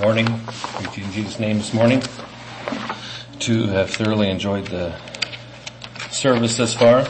morning. 0.00 0.24
Greet 0.78 0.96
you 0.96 1.04
in 1.04 1.12
Jesus' 1.12 1.38
name 1.38 1.58
this 1.58 1.74
morning. 1.74 2.02
To 3.40 3.66
have 3.66 3.90
thoroughly 3.90 4.30
enjoyed 4.30 4.66
the 4.68 4.96
service 6.10 6.56
thus 6.56 6.72
far. 6.72 7.06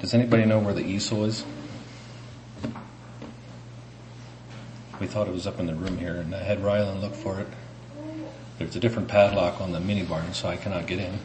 Does 0.00 0.14
anybody 0.14 0.44
know 0.44 0.58
where 0.58 0.74
the 0.74 0.84
easel 0.84 1.26
is? 1.26 1.44
We 4.98 5.06
thought 5.06 5.28
it 5.28 5.32
was 5.32 5.46
up 5.46 5.60
in 5.60 5.66
the 5.66 5.76
room 5.76 5.98
here 5.98 6.16
and 6.16 6.34
I 6.34 6.42
had 6.42 6.58
Rylan 6.58 7.02
look 7.02 7.14
for 7.14 7.38
it. 7.38 7.46
There's 8.58 8.74
a 8.74 8.80
different 8.80 9.06
padlock 9.06 9.60
on 9.60 9.70
the 9.70 9.78
mini 9.78 10.02
barn 10.02 10.34
so 10.34 10.48
I 10.48 10.56
cannot 10.56 10.88
get 10.88 10.98
in. 10.98 11.20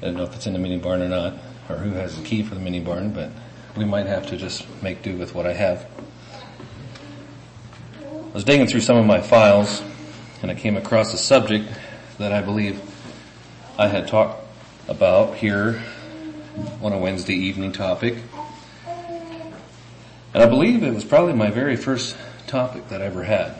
I 0.00 0.06
don't 0.06 0.16
know 0.16 0.24
if 0.24 0.34
it's 0.34 0.46
in 0.46 0.54
the 0.54 0.58
mini 0.58 0.78
barn 0.78 1.02
or 1.02 1.08
not 1.08 1.34
or 1.68 1.76
who 1.76 1.90
has 1.92 2.16
the 2.16 2.24
key 2.24 2.42
for 2.42 2.54
the 2.54 2.60
mini 2.60 2.80
barn, 2.80 3.10
but 3.10 3.30
we 3.76 3.84
might 3.84 4.06
have 4.06 4.26
to 4.28 4.36
just 4.36 4.66
make 4.82 5.02
do 5.02 5.16
with 5.16 5.34
what 5.34 5.46
I 5.46 5.52
have. 5.52 5.86
I 8.02 8.34
was 8.34 8.44
digging 8.44 8.66
through 8.66 8.80
some 8.80 8.96
of 8.96 9.06
my 9.06 9.20
files 9.20 9.82
and 10.42 10.50
I 10.50 10.54
came 10.54 10.76
across 10.76 11.12
a 11.14 11.18
subject 11.18 11.68
that 12.18 12.32
I 12.32 12.40
believe 12.40 12.80
I 13.78 13.88
had 13.88 14.08
talked 14.08 14.42
about 14.88 15.36
here 15.36 15.82
on 16.82 16.92
a 16.92 16.98
Wednesday 16.98 17.34
evening 17.34 17.72
topic. 17.72 18.16
And 20.34 20.42
I 20.42 20.46
believe 20.46 20.82
it 20.82 20.94
was 20.94 21.04
probably 21.04 21.32
my 21.32 21.50
very 21.50 21.76
first 21.76 22.16
topic 22.46 22.88
that 22.88 23.02
I 23.02 23.06
ever 23.06 23.24
had. 23.24 23.54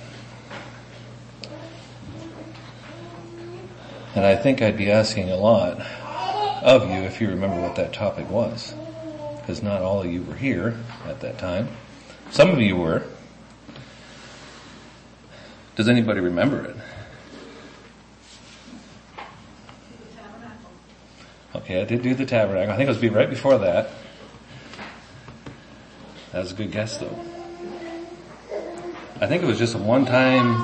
And 4.15 4.25
I 4.25 4.37
think 4.37 4.63
I'd 4.63 4.77
be 4.77 4.91
asking 4.91 5.31
a 5.31 5.37
lot 5.37 5.81
of 6.63 6.89
you 6.89 6.97
if 6.97 7.21
you 7.21 7.29
remember 7.29 7.61
what 7.61 7.77
that 7.77 7.93
topic 7.93 8.29
was. 8.31 8.75
Because 9.37 9.63
not 9.63 9.81
all 9.81 10.01
of 10.01 10.07
you 10.07 10.23
were 10.23 10.35
here 10.35 10.79
at 11.07 11.21
that 11.21 11.39
time. 11.39 11.69
Some 12.31 12.51
of 12.51 12.61
you 12.61 12.77
were. 12.77 13.05
Does 15.77 15.89
anybody 15.89 16.21
remember 16.21 16.65
it? 16.65 16.77
Okay, 21.55 21.81
I 21.81 21.85
did 21.85 22.03
do 22.03 22.15
the 22.15 22.27
tabernacle. 22.27 22.73
I 22.73 22.77
think 22.77 22.89
it 22.89 23.01
was 23.01 23.11
right 23.11 23.31
before 23.31 23.59
that. 23.59 23.91
That 26.33 26.41
was 26.41 26.53
a 26.53 26.55
good 26.55 26.71
guess 26.73 26.99
though. 26.99 27.19
I 29.21 29.27
think 29.27 29.43
it 29.43 29.47
was 29.47 29.59
just 29.59 29.75
a 29.75 29.79
one 29.79 30.05
time, 30.05 30.55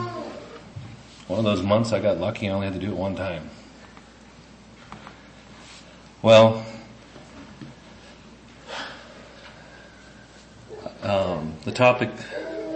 one 1.27 1.38
of 1.38 1.44
those 1.44 1.62
months 1.62 1.92
I 1.92 2.00
got 2.00 2.18
lucky 2.18 2.48
I 2.48 2.52
only 2.52 2.66
had 2.66 2.74
to 2.74 2.80
do 2.80 2.92
it 2.92 2.96
one 2.96 3.16
time. 3.16 3.50
Well, 6.25 6.64
um, 11.03 11.53
the 11.67 11.70
topic 11.70 12.08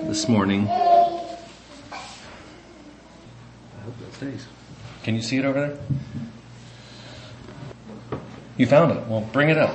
this 0.03 0.29
morning. 0.29 0.69
I 0.69 1.95
hope 3.85 3.99
that 4.01 4.13
stays. 4.13 4.47
Can 5.03 5.15
you 5.15 5.23
see 5.23 5.39
it 5.39 5.47
over 5.47 5.79
there? 8.11 8.21
You 8.59 8.67
found 8.67 8.93
it. 8.93 9.07
Well, 9.07 9.23
bring 9.23 9.49
it 9.49 9.57
up. 9.57 9.75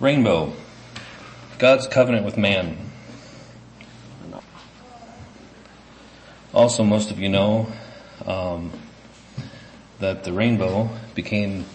Rainbow. 0.00 0.52
God's 1.60 1.86
covenant 1.86 2.24
with 2.24 2.36
man. 2.36 2.83
Also, 6.64 6.82
most 6.82 7.10
of 7.10 7.18
you 7.18 7.28
know 7.28 7.70
um, 8.24 8.72
that 9.98 10.24
the 10.24 10.32
rainbow 10.32 10.88
became 11.14 11.66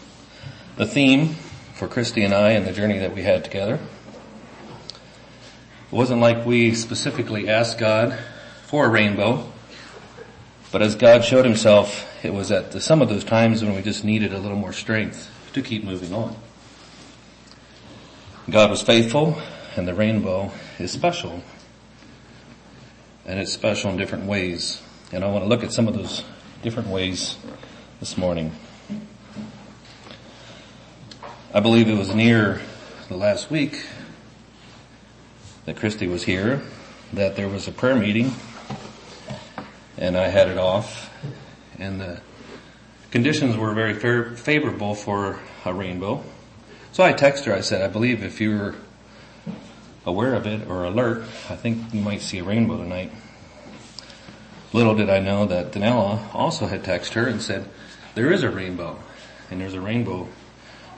the 0.78 0.86
theme 0.88 1.36
for 1.76 1.88
Christy 1.88 2.24
and 2.24 2.34
I 2.34 2.54
and 2.54 2.66
the 2.66 2.72
journey 2.72 2.98
that 2.98 3.14
we 3.14 3.22
had 3.22 3.44
together. 3.44 3.76
It 3.76 5.92
wasn't 5.92 6.22
like 6.22 6.44
we 6.44 6.74
specifically 6.74 7.48
asked 7.48 7.78
God 7.78 8.18
for 8.66 8.88
a 8.88 8.90
rainbow, 8.90 9.52
but 10.72 10.82
as 10.82 10.96
God 10.96 11.24
showed 11.24 11.46
himself, 11.46 12.26
it 12.26 12.34
was 12.34 12.52
at 12.52 12.72
the, 12.72 12.82
some 12.82 13.04
of 13.04 13.10
those 13.10 13.24
times 13.24 13.64
when 13.64 13.76
we 13.76 13.84
just 13.84 14.04
needed 14.04 14.34
a 14.34 14.40
little 14.40 14.58
more 14.58 14.74
strength 14.74 15.30
to 15.54 15.62
keep 15.62 15.84
moving 15.84 16.16
on. 16.16 16.36
God 18.50 18.72
was 18.72 18.82
faithful 18.82 19.40
and 19.76 19.88
the 19.88 19.94
rainbow 19.94 20.52
is 20.80 20.92
special 20.92 21.44
and 23.30 23.40
it's 23.40 23.54
special 23.54 23.92
in 23.92 23.98
different 23.98 24.26
ways. 24.26 24.82
And 25.12 25.24
I 25.24 25.28
want 25.28 25.44
to 25.44 25.48
look 25.48 25.64
at 25.64 25.72
some 25.72 25.88
of 25.88 25.94
those 25.94 26.24
different 26.64 26.90
ways 26.90 27.38
this 28.00 28.18
morning. 28.18 28.52
I 31.54 31.60
believe 31.60 31.88
it 31.88 31.96
was 31.96 32.14
near 32.14 32.60
the 33.08 33.16
last 33.16 33.52
week 33.52 33.86
that 35.66 35.78
Christy 35.78 36.08
was 36.08 36.24
here 36.24 36.64
that 37.14 37.36
there 37.36 37.48
was 37.48 37.68
a 37.68 37.72
prayer 37.72 37.96
meeting 37.96 38.34
and 40.00 40.18
I 40.18 40.30
had 40.30 40.48
it 40.48 40.58
off 40.58 41.14
and 41.78 42.02
the 42.02 42.22
conditions 43.12 43.56
were 43.56 43.76
very 43.76 43.94
favorable 44.38 44.96
for 44.96 45.40
a 45.66 45.74
rainbow. 45.74 46.24
So 46.94 47.04
I 47.04 47.14
texted 47.14 47.46
her, 47.46 47.54
I 47.54 47.62
said, 47.62 47.84
I 47.84 47.90
believe 47.90 48.24
if 48.24 48.42
you're 48.42 48.74
aware 50.06 50.34
of 50.34 50.46
it 50.48 50.68
or 50.68 50.86
alert, 50.86 51.24
I 51.50 51.56
think 51.56 51.94
you 51.94 52.02
might 52.02 52.22
see 52.22 52.40
a 52.40 52.44
rainbow 52.44 52.78
tonight. 52.78 53.12
Little 54.72 54.96
did 54.96 55.10
I 55.10 55.20
know 55.20 55.46
that 55.48 55.72
Danella 55.72 56.34
also 56.34 56.68
had 56.68 56.84
texted 56.84 57.14
her 57.14 57.28
and 57.28 57.42
said, 57.42 57.68
there 58.16 58.32
is 58.32 58.44
a 58.44 58.50
rainbow 58.50 59.00
and 59.50 59.62
there's 59.62 59.74
a 59.74 59.82
rainbow 59.82 60.28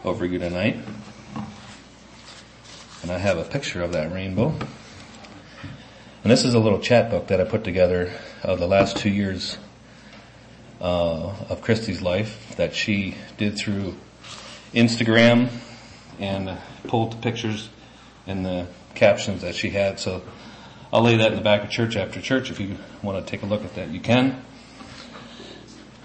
over 0.04 0.26
you 0.26 0.40
tonight. 0.40 0.78
And 3.02 3.12
I 3.12 3.18
have 3.18 3.38
a 3.38 3.44
picture 3.44 3.82
of 3.82 3.94
that 3.94 4.12
rainbow. 4.12 4.54
And 6.24 6.32
this 6.32 6.44
is 6.44 6.54
a 6.54 6.60
little 6.60 6.80
chat 6.80 7.10
book 7.10 7.28
that 7.28 7.42
I 7.42 7.46
put 7.46 7.64
together 7.64 8.12
of 8.44 8.60
the 8.60 8.68
last 8.68 8.98
two 8.98 9.10
years 9.10 9.58
uh, 10.80 11.34
of 11.50 11.62
Christy's 11.62 12.02
life 12.02 12.56
that 12.58 12.76
she 12.76 13.16
did 13.38 13.58
through 13.58 13.96
Instagram 14.74 15.50
and 16.20 16.58
pulled 16.88 17.14
the 17.14 17.18
pictures 17.18 17.70
and 18.32 18.46
the 18.46 18.68
captions 18.96 19.42
that 19.42 19.56
she 19.56 19.70
had. 19.70 20.00
So 20.00 20.24
I'll 20.92 21.04
lay 21.04 21.18
that 21.18 21.32
in 21.32 21.38
the 21.38 21.44
back 21.44 21.64
of 21.64 21.70
church 21.70 21.96
after 21.96 22.20
church 22.20 22.50
if 22.50 22.60
you 22.60 22.78
want 23.04 23.24
to 23.24 23.30
take 23.30 23.44
a 23.44 23.46
look 23.46 23.64
at 23.64 23.76
that. 23.76 23.90
You 23.90 24.00
can. 24.00 24.44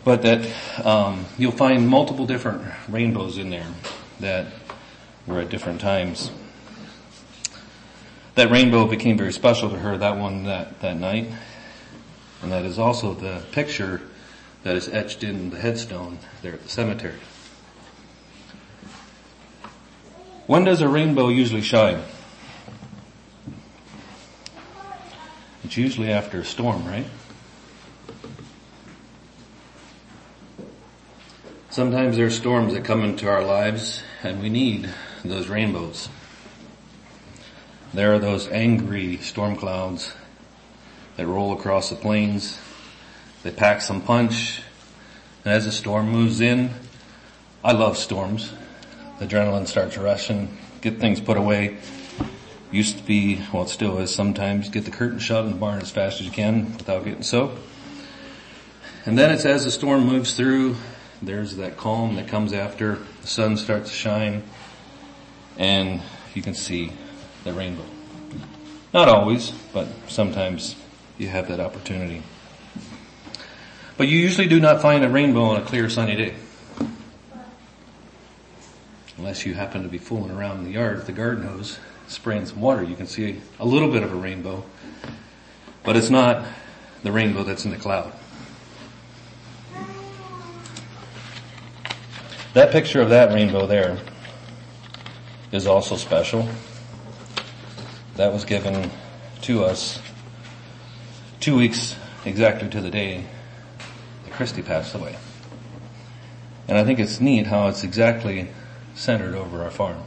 But 0.04 0.22
that 0.22 0.86
um, 0.86 1.24
you'll 1.38 1.52
find 1.52 1.88
multiple 1.88 2.26
different 2.26 2.62
rainbows 2.88 3.38
in 3.38 3.50
there 3.50 3.66
that 4.20 4.46
were 5.26 5.40
at 5.40 5.48
different 5.48 5.80
times. 5.80 6.30
That 8.36 8.50
rainbow 8.50 8.86
became 8.86 9.16
very 9.16 9.32
special 9.32 9.70
to 9.70 9.78
her, 9.78 9.96
that 9.98 10.18
one 10.18 10.44
that, 10.44 10.80
that 10.80 10.96
night. 10.96 11.30
And 12.42 12.52
that 12.52 12.64
is 12.64 12.78
also 12.78 13.14
the 13.14 13.42
picture 13.50 14.02
that 14.62 14.76
is 14.76 14.88
etched 14.88 15.24
in 15.24 15.50
the 15.50 15.58
headstone 15.58 16.18
there 16.42 16.52
at 16.52 16.62
the 16.62 16.68
cemetery. 16.68 17.18
When 20.46 20.62
does 20.64 20.80
a 20.80 20.88
rainbow 20.88 21.28
usually 21.28 21.62
shine? 21.62 22.02
It's 25.66 25.76
usually 25.76 26.12
after 26.12 26.42
a 26.42 26.44
storm, 26.44 26.86
right? 26.86 27.06
Sometimes 31.70 32.16
there 32.16 32.26
are 32.26 32.30
storms 32.30 32.72
that 32.74 32.84
come 32.84 33.02
into 33.02 33.28
our 33.28 33.42
lives 33.42 34.00
and 34.22 34.40
we 34.40 34.48
need 34.48 34.88
those 35.24 35.48
rainbows. 35.48 36.08
There 37.92 38.14
are 38.14 38.20
those 38.20 38.46
angry 38.46 39.16
storm 39.16 39.56
clouds 39.56 40.14
that 41.16 41.26
roll 41.26 41.52
across 41.52 41.90
the 41.90 41.96
plains. 41.96 42.60
They 43.42 43.50
pack 43.50 43.80
some 43.80 44.02
punch. 44.02 44.62
And 45.44 45.52
as 45.52 45.64
the 45.64 45.72
storm 45.72 46.10
moves 46.10 46.40
in, 46.40 46.70
I 47.64 47.72
love 47.72 47.98
storms. 47.98 48.52
The 49.18 49.26
adrenaline 49.26 49.66
starts 49.66 49.98
rushing, 49.98 50.58
get 50.80 51.00
things 51.00 51.20
put 51.20 51.36
away. 51.36 51.78
Used 52.70 52.98
to 52.98 53.04
be, 53.04 53.40
well 53.52 53.62
it 53.62 53.68
still 53.68 53.98
is 53.98 54.14
sometimes, 54.14 54.68
get 54.68 54.84
the 54.84 54.90
curtain 54.90 55.18
shut 55.18 55.44
in 55.44 55.52
the 55.52 55.56
barn 55.56 55.80
as 55.80 55.90
fast 55.90 56.20
as 56.20 56.26
you 56.26 56.32
can 56.32 56.72
without 56.76 57.04
getting 57.04 57.22
soaked. 57.22 57.58
And 59.04 59.16
then 59.16 59.30
it's 59.30 59.44
as 59.44 59.64
the 59.64 59.70
storm 59.70 60.04
moves 60.06 60.36
through, 60.36 60.76
there's 61.22 61.56
that 61.56 61.76
calm 61.76 62.16
that 62.16 62.28
comes 62.28 62.52
after 62.52 62.98
the 63.20 63.26
sun 63.26 63.56
starts 63.56 63.90
to 63.90 63.96
shine 63.96 64.42
and 65.56 66.02
you 66.34 66.42
can 66.42 66.54
see 66.54 66.92
the 67.44 67.52
rainbow. 67.52 67.84
Not 68.92 69.08
always, 69.08 69.50
but 69.72 69.88
sometimes 70.08 70.76
you 71.18 71.28
have 71.28 71.48
that 71.48 71.60
opportunity. 71.60 72.22
But 73.96 74.08
you 74.08 74.18
usually 74.18 74.48
do 74.48 74.60
not 74.60 74.82
find 74.82 75.04
a 75.04 75.08
rainbow 75.08 75.44
on 75.44 75.60
a 75.60 75.64
clear 75.64 75.88
sunny 75.88 76.16
day. 76.16 76.34
Unless 79.16 79.46
you 79.46 79.54
happen 79.54 79.82
to 79.82 79.88
be 79.88 79.98
fooling 79.98 80.30
around 80.30 80.58
in 80.58 80.64
the 80.64 80.72
yard 80.72 80.96
with 80.96 81.06
the 81.06 81.12
garden 81.12 81.46
hose, 81.46 81.78
spraying 82.08 82.46
some 82.46 82.60
water, 82.60 82.82
you 82.82 82.96
can 82.96 83.06
see 83.06 83.40
a 83.58 83.64
little 83.64 83.90
bit 83.90 84.02
of 84.02 84.12
a 84.12 84.16
rainbow, 84.16 84.64
but 85.82 85.96
it's 85.96 86.10
not 86.10 86.44
the 87.02 87.12
rainbow 87.12 87.42
that's 87.42 87.64
in 87.64 87.70
the 87.70 87.76
cloud. 87.76 88.12
That 92.54 92.72
picture 92.72 93.02
of 93.02 93.10
that 93.10 93.34
rainbow 93.34 93.66
there 93.66 93.98
is 95.52 95.66
also 95.66 95.96
special. 95.96 96.48
That 98.16 98.32
was 98.32 98.44
given 98.44 98.90
to 99.42 99.64
us 99.64 100.00
two 101.38 101.56
weeks 101.56 101.94
exactly 102.24 102.68
to 102.70 102.80
the 102.80 102.90
day 102.90 103.26
that 104.24 104.32
Christie 104.32 104.62
passed 104.62 104.94
away. 104.94 105.16
And 106.66 106.78
I 106.78 106.84
think 106.84 106.98
it's 106.98 107.20
neat 107.20 107.46
how 107.46 107.68
it's 107.68 107.84
exactly 107.84 108.48
centered 108.94 109.34
over 109.34 109.62
our 109.62 109.70
farm. 109.70 110.02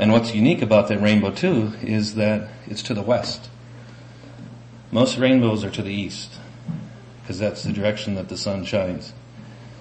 And 0.00 0.12
what's 0.12 0.34
unique 0.34 0.62
about 0.62 0.88
that 0.88 1.02
rainbow 1.02 1.30
too 1.30 1.74
is 1.82 2.14
that 2.14 2.48
it's 2.66 2.82
to 2.84 2.94
the 2.94 3.02
west. 3.02 3.50
Most 4.90 5.18
rainbows 5.18 5.62
are 5.62 5.70
to 5.70 5.82
the 5.82 5.92
east 5.92 6.38
because 7.20 7.38
that's 7.38 7.64
the 7.64 7.72
direction 7.74 8.14
that 8.14 8.30
the 8.30 8.38
sun 8.38 8.64
shines. 8.64 9.12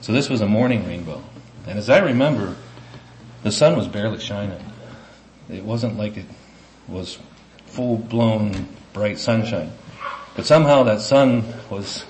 So 0.02 0.12
this 0.12 0.30
was 0.30 0.42
a 0.42 0.46
morning 0.46 0.86
rainbow. 0.86 1.24
And 1.66 1.80
as 1.80 1.90
I 1.90 2.00
remember, 2.00 2.58
the 3.44 3.52
sun 3.54 3.78
was 3.78 3.88
barely 3.88 4.20
shining. 4.20 4.60
It 5.50 5.64
wasn't 5.64 5.98
like 5.98 6.18
it 6.18 6.26
was 6.90 7.18
full 7.68 7.98
blown 7.98 8.68
bright 8.92 9.20
sunshine. 9.20 9.72
But 10.36 10.46
somehow 10.46 10.84
that 10.84 11.00
sun 11.00 11.46
was 11.70 12.04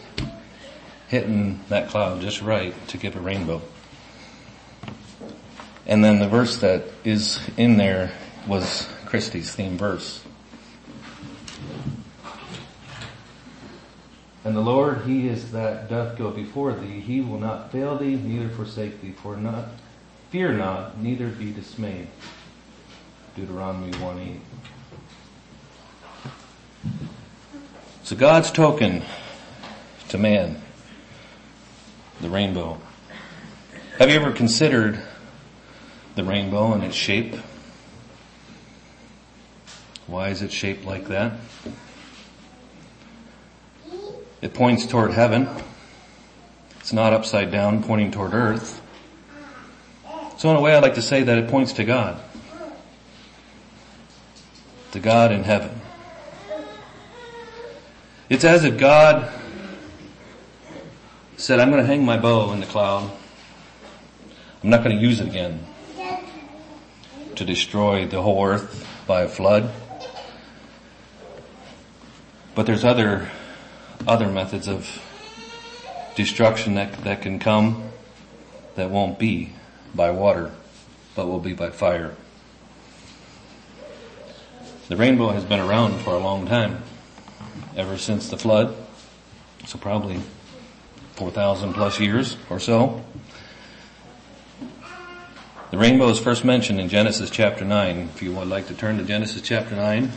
hitting 1.09 1.59
that 1.69 1.89
cloud 1.89 2.21
just 2.21 2.41
right 2.41 2.73
to 2.87 2.97
give 2.97 3.15
a 3.15 3.19
rainbow. 3.19 3.61
And 5.89 6.03
then 6.03 6.19
the 6.19 6.27
verse 6.27 6.57
that 6.57 6.83
is 7.03 7.39
in 7.57 7.77
there 7.77 8.11
was 8.47 8.87
Christie's 9.07 9.55
theme 9.55 9.75
verse. 9.75 10.23
And 14.45 14.55
the 14.55 14.61
Lord, 14.61 15.01
He 15.07 15.27
is 15.27 15.51
that 15.51 15.89
doth 15.89 16.15
go 16.15 16.29
before 16.29 16.73
thee. 16.73 16.99
He 16.99 17.21
will 17.21 17.39
not 17.39 17.71
fail 17.71 17.97
thee, 17.97 18.15
neither 18.15 18.49
forsake 18.49 19.01
thee. 19.01 19.13
For 19.13 19.35
not, 19.35 19.65
fear 20.29 20.53
not, 20.53 20.99
neither 20.99 21.27
be 21.27 21.51
dismayed. 21.51 22.07
Deuteronomy 23.35 23.91
1 23.97 24.41
8. 26.85 26.91
So 28.03 28.15
God's 28.15 28.51
token 28.51 29.01
to 30.09 30.19
man, 30.19 30.61
the 32.21 32.29
rainbow. 32.29 32.79
Have 33.97 34.11
you 34.11 34.15
ever 34.15 34.31
considered 34.31 35.03
the 36.19 36.25
rainbow 36.25 36.73
and 36.73 36.83
its 36.83 36.95
shape? 36.95 37.35
Why 40.05 40.29
is 40.29 40.41
it 40.41 40.51
shaped 40.51 40.85
like 40.85 41.07
that? 41.07 41.33
It 44.41 44.53
points 44.53 44.85
toward 44.85 45.13
heaven. 45.13 45.47
It's 46.79 46.91
not 46.91 47.13
upside 47.13 47.51
down 47.51 47.83
pointing 47.83 48.11
toward 48.11 48.33
earth. 48.33 48.81
So 50.37 50.49
in 50.49 50.57
a 50.57 50.61
way 50.61 50.75
I'd 50.75 50.83
like 50.83 50.95
to 50.95 51.01
say 51.01 51.23
that 51.23 51.37
it 51.37 51.49
points 51.49 51.73
to 51.73 51.85
God. 51.85 52.21
To 54.91 54.99
God 54.99 55.31
in 55.31 55.43
heaven. 55.43 55.79
It's 58.29 58.43
as 58.43 58.65
if 58.65 58.77
God 58.77 59.31
said, 61.37 61.59
I'm 61.59 61.71
going 61.71 61.81
to 61.81 61.87
hang 61.87 62.03
my 62.03 62.17
bow 62.17 62.51
in 62.51 62.59
the 62.59 62.65
cloud. 62.65 63.09
I'm 64.63 64.69
not 64.69 64.83
going 64.83 64.97
to 64.97 65.01
use 65.01 65.21
it 65.21 65.27
again 65.27 65.65
to 67.39 67.45
destroy 67.45 68.05
the 68.05 68.21
whole 68.21 68.45
earth 68.45 68.85
by 69.07 69.21
a 69.21 69.27
flood. 69.29 69.71
But 72.53 72.65
there's 72.65 72.83
other 72.83 73.31
other 74.05 74.27
methods 74.27 74.67
of 74.67 75.01
destruction 76.15 76.75
that, 76.75 76.91
that 77.05 77.21
can 77.21 77.39
come 77.39 77.91
that 78.75 78.89
won't 78.89 79.17
be 79.17 79.53
by 79.95 80.11
water, 80.11 80.51
but 81.15 81.27
will 81.27 81.39
be 81.39 81.53
by 81.53 81.69
fire. 81.69 82.13
The 84.89 84.97
rainbow 84.97 85.29
has 85.29 85.45
been 85.45 85.61
around 85.61 85.99
for 85.99 86.15
a 86.15 86.19
long 86.19 86.45
time, 86.45 86.83
ever 87.77 87.97
since 87.97 88.27
the 88.27 88.37
flood, 88.37 88.75
so 89.65 89.77
probably 89.77 90.19
4,000 91.15 91.73
plus 91.73 92.01
years 92.01 92.35
or 92.49 92.59
so. 92.59 93.01
The 95.71 95.77
rainbow 95.77 96.09
is 96.09 96.17
first 96.17 96.43
mentioned 96.43 96.79
in 96.79 96.89
Genesis 96.89 97.29
chapter 97.29 97.63
9. 97.63 98.09
If 98.15 98.23
you 98.23 98.31
would 98.31 98.47
like 98.47 98.65
to 98.67 98.73
turn 98.73 98.97
to 98.97 99.03
Genesis 99.03 99.43
chapter 99.43 99.75
9. 99.75 100.11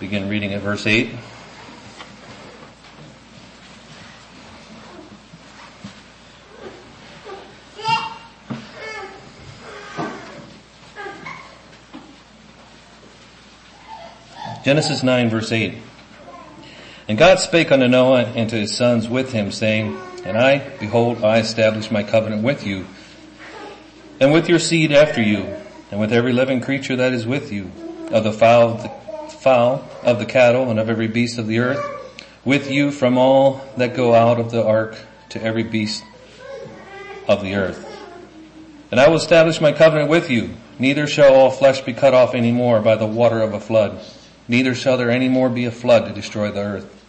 Begin 0.00 0.30
reading 0.30 0.54
at 0.54 0.62
verse 0.62 0.86
8. 0.86 1.10
Genesis 14.64 15.02
9 15.02 15.28
verse 15.28 15.52
8. 15.52 15.74
And 17.06 17.18
God 17.18 17.38
spake 17.38 17.70
unto 17.70 17.86
Noah 17.86 18.22
and 18.34 18.48
to 18.48 18.56
his 18.56 18.74
sons 18.74 19.10
with 19.10 19.32
him 19.32 19.52
saying, 19.52 20.00
And 20.26 20.36
I, 20.36 20.58
behold, 20.80 21.22
I 21.22 21.38
establish 21.38 21.88
my 21.88 22.02
covenant 22.02 22.42
with 22.42 22.66
you, 22.66 22.86
and 24.18 24.32
with 24.32 24.48
your 24.48 24.58
seed 24.58 24.90
after 24.90 25.22
you, 25.22 25.56
and 25.92 26.00
with 26.00 26.12
every 26.12 26.32
living 26.32 26.60
creature 26.60 26.96
that 26.96 27.12
is 27.12 27.24
with 27.24 27.52
you, 27.52 27.70
of 28.10 28.24
the 28.24 28.32
fowl 28.32 28.70
of 28.70 28.82
the 28.82 28.88
fowl, 29.38 29.88
of 30.02 30.18
the 30.18 30.26
cattle, 30.26 30.68
and 30.68 30.80
of 30.80 30.90
every 30.90 31.06
beast 31.06 31.38
of 31.38 31.46
the 31.46 31.60
earth, 31.60 31.78
with 32.44 32.68
you 32.68 32.90
from 32.90 33.16
all 33.16 33.64
that 33.76 33.94
go 33.94 34.14
out 34.14 34.40
of 34.40 34.50
the 34.50 34.64
ark 34.64 34.98
to 35.28 35.40
every 35.40 35.62
beast 35.62 36.02
of 37.28 37.40
the 37.40 37.54
earth. 37.54 37.84
And 38.90 38.98
I 38.98 39.08
will 39.08 39.16
establish 39.16 39.60
my 39.60 39.70
covenant 39.70 40.10
with 40.10 40.28
you. 40.28 40.56
Neither 40.80 41.06
shall 41.06 41.34
all 41.34 41.52
flesh 41.52 41.82
be 41.82 41.92
cut 41.92 42.14
off 42.14 42.34
any 42.34 42.50
more 42.50 42.80
by 42.80 42.96
the 42.96 43.06
water 43.06 43.40
of 43.40 43.54
a 43.54 43.60
flood. 43.60 44.00
Neither 44.48 44.74
shall 44.74 44.96
there 44.96 45.10
any 45.10 45.28
more 45.28 45.48
be 45.48 45.66
a 45.66 45.70
flood 45.70 46.06
to 46.06 46.12
destroy 46.12 46.50
the 46.50 46.62
earth. 46.62 47.04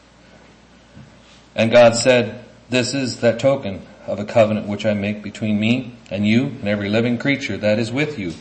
And 1.56 1.72
God 1.72 1.96
said, 1.96 2.46
this 2.70 2.94
is 2.94 3.22
that 3.22 3.40
token 3.40 3.82
of 4.06 4.20
a 4.20 4.26
covenant 4.26 4.68
which 4.68 4.86
I 4.86 4.94
make 4.94 5.22
between 5.22 5.60
me 5.60 5.94
and 6.10 6.28
you 6.28 6.46
and 6.46 6.68
every 6.68 6.90
living 6.90 7.18
creature 7.18 7.58
that 7.58 7.80
is 7.80 7.92
with 7.92 8.18
you 8.18 8.32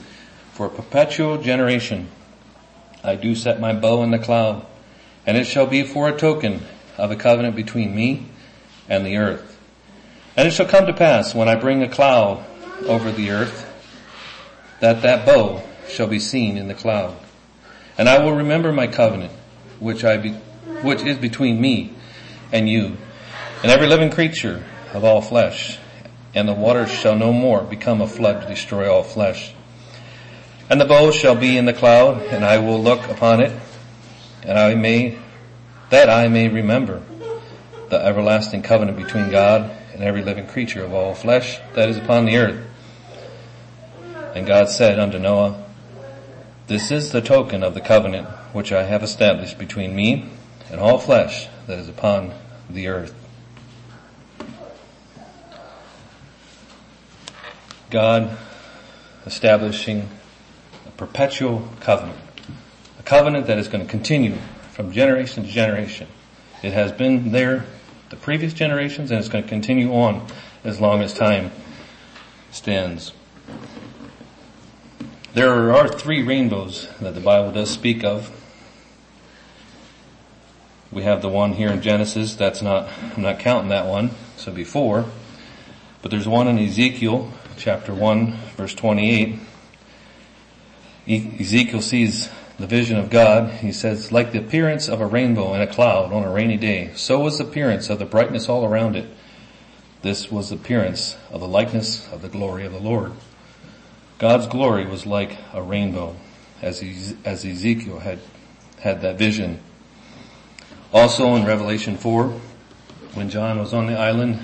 for 0.52 0.66
a 0.66 0.70
perpetual 0.70 1.38
generation. 1.38 2.08
I 3.04 3.14
do 3.14 3.34
set 3.34 3.60
my 3.60 3.72
bow 3.72 4.02
in 4.02 4.10
the 4.10 4.18
cloud, 4.18 4.66
and 5.26 5.36
it 5.36 5.44
shall 5.44 5.66
be 5.66 5.82
for 5.82 6.08
a 6.08 6.16
token 6.16 6.62
of 6.96 7.10
a 7.10 7.16
covenant 7.16 7.54
between 7.54 7.94
me 7.94 8.26
and 8.88 9.04
the 9.04 9.16
earth. 9.16 9.60
And 10.36 10.48
it 10.48 10.52
shall 10.52 10.66
come 10.66 10.86
to 10.86 10.92
pass 10.92 11.34
when 11.34 11.48
I 11.48 11.54
bring 11.54 11.82
a 11.82 11.88
cloud 11.88 12.44
over 12.86 13.10
the 13.12 13.30
earth, 13.30 13.72
that 14.80 15.02
that 15.02 15.24
bow 15.24 15.62
shall 15.88 16.06
be 16.06 16.18
seen 16.18 16.56
in 16.56 16.68
the 16.68 16.74
cloud. 16.74 17.16
And 17.96 18.08
I 18.08 18.18
will 18.18 18.32
remember 18.32 18.72
my 18.72 18.86
covenant, 18.86 19.32
which 19.78 20.04
I 20.04 20.16
be, 20.16 20.30
which 20.82 21.02
is 21.02 21.16
between 21.16 21.60
me 21.60 21.94
and 22.52 22.68
you, 22.68 22.96
and 23.62 23.72
every 23.72 23.86
living 23.86 24.10
creature 24.10 24.62
of 24.92 25.04
all 25.04 25.20
flesh, 25.20 25.78
and 26.34 26.48
the 26.48 26.52
waters 26.52 26.90
shall 26.90 27.16
no 27.16 27.32
more 27.32 27.62
become 27.62 28.00
a 28.00 28.06
flood 28.06 28.42
to 28.42 28.48
destroy 28.48 28.92
all 28.92 29.02
flesh. 29.02 29.54
And 30.68 30.80
the 30.80 30.84
bow 30.84 31.10
shall 31.10 31.34
be 31.34 31.56
in 31.56 31.64
the 31.64 31.72
cloud, 31.72 32.22
and 32.22 32.44
I 32.44 32.58
will 32.58 32.82
look 32.82 33.08
upon 33.08 33.40
it, 33.40 33.52
and 34.42 34.58
I 34.58 34.74
may, 34.74 35.18
that 35.90 36.10
I 36.10 36.28
may 36.28 36.48
remember 36.48 37.02
the 37.88 38.04
everlasting 38.04 38.62
covenant 38.62 38.98
between 38.98 39.30
God 39.30 39.70
and 39.94 40.02
every 40.02 40.22
living 40.22 40.46
creature 40.46 40.84
of 40.84 40.92
all 40.92 41.14
flesh 41.14 41.58
that 41.74 41.88
is 41.88 41.96
upon 41.96 42.26
the 42.26 42.36
earth. 42.36 42.66
And 44.34 44.46
God 44.46 44.68
said 44.68 44.98
unto 44.98 45.18
Noah, 45.18 45.64
This 46.66 46.90
is 46.90 47.12
the 47.12 47.22
token 47.22 47.62
of 47.62 47.74
the 47.74 47.80
covenant 47.80 48.28
which 48.52 48.72
I 48.72 48.82
have 48.82 49.02
established 49.02 49.58
between 49.58 49.96
me 49.96 50.28
and 50.70 50.80
all 50.80 50.98
flesh 50.98 51.48
that 51.66 51.78
is 51.78 51.88
upon 51.88 52.34
the 52.68 52.88
earth. 52.88 53.14
God 57.90 58.36
establishing 59.24 60.08
a 60.86 60.90
perpetual 60.92 61.68
covenant. 61.80 62.18
A 62.98 63.02
covenant 63.02 63.46
that 63.46 63.58
is 63.58 63.68
going 63.68 63.84
to 63.84 63.90
continue 63.90 64.36
from 64.72 64.92
generation 64.92 65.44
to 65.44 65.50
generation. 65.50 66.08
It 66.62 66.72
has 66.72 66.92
been 66.92 67.32
there 67.32 67.66
the 68.10 68.16
previous 68.16 68.52
generations 68.52 69.10
and 69.10 69.18
it's 69.18 69.28
going 69.28 69.44
to 69.44 69.48
continue 69.48 69.92
on 69.92 70.26
as 70.64 70.80
long 70.80 71.02
as 71.02 71.12
time 71.12 71.50
stands. 72.50 73.12
There 75.34 75.74
are 75.74 75.88
three 75.88 76.22
rainbows 76.22 76.88
that 77.00 77.14
the 77.14 77.20
Bible 77.20 77.52
does 77.52 77.70
speak 77.70 78.04
of. 78.04 78.30
We 80.90 81.02
have 81.02 81.20
the 81.20 81.28
one 81.28 81.52
here 81.52 81.68
in 81.68 81.82
Genesis, 81.82 82.34
that's 82.36 82.62
not, 82.62 82.88
I'm 83.14 83.22
not 83.22 83.38
counting 83.38 83.68
that 83.68 83.86
one, 83.86 84.12
so 84.36 84.50
before. 84.50 85.04
But 86.00 86.10
there's 86.10 86.28
one 86.28 86.48
in 86.48 86.58
Ezekiel 86.58 87.32
chapter 87.56 87.94
1 87.94 88.32
verse 88.56 88.74
28 88.74 89.38
Ezekiel 91.08 91.80
sees 91.80 92.28
the 92.58 92.66
vision 92.66 92.98
of 92.98 93.10
God. 93.10 93.50
He 93.50 93.70
says, 93.70 94.10
like 94.10 94.32
the 94.32 94.40
appearance 94.40 94.88
of 94.88 95.00
a 95.00 95.06
rainbow 95.06 95.54
in 95.54 95.60
a 95.60 95.66
cloud 95.66 96.12
on 96.12 96.24
a 96.24 96.30
rainy 96.30 96.56
day, 96.56 96.90
so 96.96 97.20
was 97.20 97.38
the 97.38 97.44
appearance 97.44 97.90
of 97.90 97.98
the 97.98 98.04
brightness 98.04 98.48
all 98.48 98.64
around 98.64 98.96
it. 98.96 99.08
This 100.02 100.30
was 100.30 100.50
the 100.50 100.56
appearance 100.56 101.16
of 101.30 101.40
the 101.40 101.48
likeness 101.48 102.10
of 102.12 102.22
the 102.22 102.28
glory 102.28 102.64
of 102.64 102.72
the 102.72 102.80
Lord. 102.80 103.12
God's 104.18 104.46
glory 104.46 104.86
was 104.86 105.06
like 105.06 105.38
a 105.52 105.62
rainbow 105.62 106.16
as, 106.62 106.82
Ezekiel 106.82 108.00
had 108.00 108.18
had 108.80 109.02
that 109.02 109.18
vision. 109.18 109.60
Also 110.92 111.34
in 111.34 111.44
Revelation 111.44 111.96
4, 111.96 112.28
when 113.14 113.30
John 113.30 113.58
was 113.58 113.74
on 113.74 113.86
the 113.86 113.98
island 113.98 114.40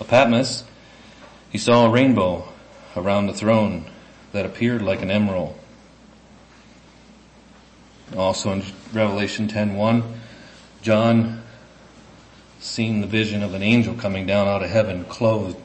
of 0.00 0.08
Patmos, 0.08 0.64
he 1.54 1.58
saw 1.58 1.86
a 1.86 1.88
rainbow 1.88 2.48
around 2.96 3.28
the 3.28 3.32
throne 3.32 3.84
that 4.32 4.44
appeared 4.44 4.82
like 4.82 5.02
an 5.02 5.10
emerald. 5.12 5.56
Also 8.16 8.50
in 8.50 8.64
Revelation 8.92 9.46
10:1, 9.46 10.02
John 10.82 11.44
seen 12.58 13.02
the 13.02 13.06
vision 13.06 13.44
of 13.44 13.54
an 13.54 13.62
angel 13.62 13.94
coming 13.94 14.26
down 14.26 14.48
out 14.48 14.64
of 14.64 14.70
heaven 14.70 15.04
clothed 15.04 15.56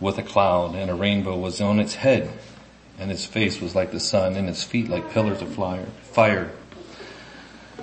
with 0.00 0.16
a 0.16 0.22
cloud 0.22 0.74
and 0.74 0.90
a 0.90 0.94
rainbow 0.94 1.36
was 1.36 1.60
on 1.60 1.78
its 1.78 1.96
head 1.96 2.30
and 2.98 3.12
its 3.12 3.26
face 3.26 3.60
was 3.60 3.74
like 3.74 3.92
the 3.92 4.00
sun 4.00 4.36
and 4.36 4.48
its 4.48 4.64
feet 4.64 4.88
like 4.88 5.10
pillars 5.10 5.42
of 5.42 5.54
fire. 5.54 6.50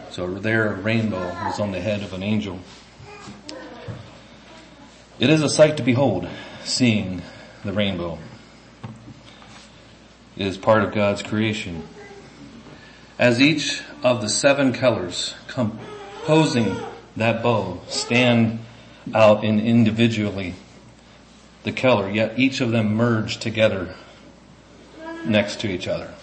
So 0.10 0.34
there 0.34 0.74
a 0.74 0.74
rainbow 0.74 1.27
was 1.46 1.60
on 1.60 1.72
the 1.72 1.82
head 1.82 2.01
of 2.01 2.13
an 2.13 2.24
angel. 2.24 2.58
It 5.20 5.29
is 5.29 5.44
a 5.44 5.50
sight 5.50 5.77
to 5.77 5.84
behold, 5.84 6.27
seeing 6.68 7.22
the 7.64 7.74
rainbow. 7.74 8.20
Is 10.36 10.58
part 10.58 10.84
of 10.84 10.94
God's 10.94 11.24
creation. 11.24 11.88
As 13.18 13.42
each 13.42 13.82
of 14.04 14.22
the 14.22 14.30
seven 14.30 14.72
colors 14.72 15.34
composing 15.48 16.78
that 17.16 17.42
bow 17.42 17.82
stand 17.88 18.60
out 19.16 19.44
in 19.44 19.60
individually 19.60 20.54
the 21.64 21.72
color, 21.72 22.10
yet 22.10 22.38
each 22.38 22.62
of 22.62 22.72
them 22.72 22.94
merge 22.94 23.38
together 23.38 23.96
next 25.26 25.60
to 25.62 25.68
each 25.68 25.88
other. 25.88 26.14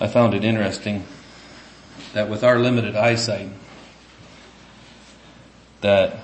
I 0.00 0.08
found 0.08 0.34
it 0.34 0.44
interesting 0.44 1.04
that 2.12 2.28
with 2.28 2.42
our 2.42 2.58
limited 2.58 2.96
eyesight, 2.96 3.48
that 5.80 6.18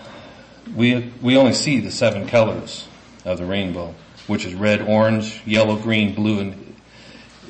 we, 0.75 1.13
we 1.21 1.37
only 1.37 1.53
see 1.53 1.81
the 1.81 1.91
seven 1.91 2.27
colors 2.27 2.89
of 3.25 3.39
the 3.39 3.45
rainbow, 3.45 3.95
which 4.27 4.45
is 4.45 4.55
red, 4.55 4.83
orange, 4.83 5.43
yellow, 5.45 5.77
green, 5.77 6.15
blue, 6.15 6.41
and 6.41 6.77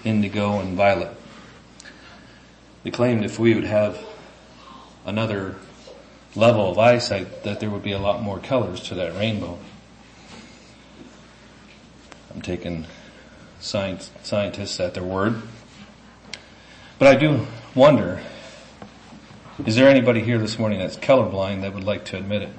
indigo, 0.04 0.60
and 0.60 0.76
violet. 0.76 1.16
They 2.82 2.90
claimed 2.90 3.24
if 3.24 3.38
we 3.38 3.54
would 3.54 3.64
have 3.64 3.98
another 5.04 5.56
level 6.34 6.70
of 6.70 6.78
eyesight 6.78 7.44
that 7.44 7.60
there 7.60 7.70
would 7.70 7.82
be 7.82 7.92
a 7.92 7.98
lot 7.98 8.22
more 8.22 8.38
colors 8.38 8.80
to 8.84 8.94
that 8.96 9.14
rainbow. 9.16 9.58
I'm 12.34 12.42
taking 12.42 12.86
science, 13.60 14.10
scientists 14.22 14.80
at 14.80 14.94
their 14.94 15.02
word. 15.02 15.42
But 16.98 17.08
I 17.08 17.14
do 17.14 17.46
wonder, 17.74 18.22
is 19.64 19.76
there 19.76 19.88
anybody 19.88 20.20
here 20.20 20.38
this 20.38 20.58
morning 20.58 20.78
that's 20.78 20.96
colorblind 20.96 21.60
that 21.62 21.74
would 21.74 21.84
like 21.84 22.04
to 22.06 22.16
admit 22.16 22.42
it? 22.42 22.50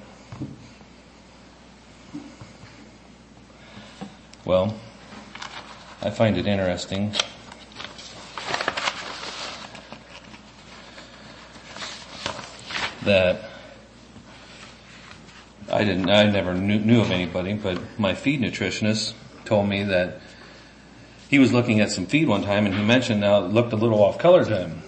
Well, 4.46 4.76
I 6.02 6.10
find 6.10 6.38
it 6.38 6.48
interesting 6.48 7.14
that 13.06 13.50
I 15.72 15.86
didn't, 15.86 16.10
I 16.10 16.30
never 16.30 16.54
knew, 16.54 16.80
knew 16.80 17.00
of 17.00 17.12
anybody, 17.12 17.54
but 17.54 17.80
my 17.98 18.16
feed 18.16 18.42
nutritionist 18.42 19.14
told 19.46 19.70
me 19.70 19.84
that 19.84 20.20
he 21.30 21.40
was 21.40 21.54
looking 21.54 21.80
at 21.80 21.90
some 21.92 22.06
feed 22.06 22.28
one 22.28 22.44
time 22.44 22.66
and 22.66 22.76
he 22.76 22.84
mentioned 22.84 23.22
now 23.22 23.46
it 23.46 23.54
looked 23.54 23.72
a 23.72 23.78
little 23.78 24.04
off 24.04 24.20
color 24.20 24.44
to 24.44 24.58
him. 24.58 24.82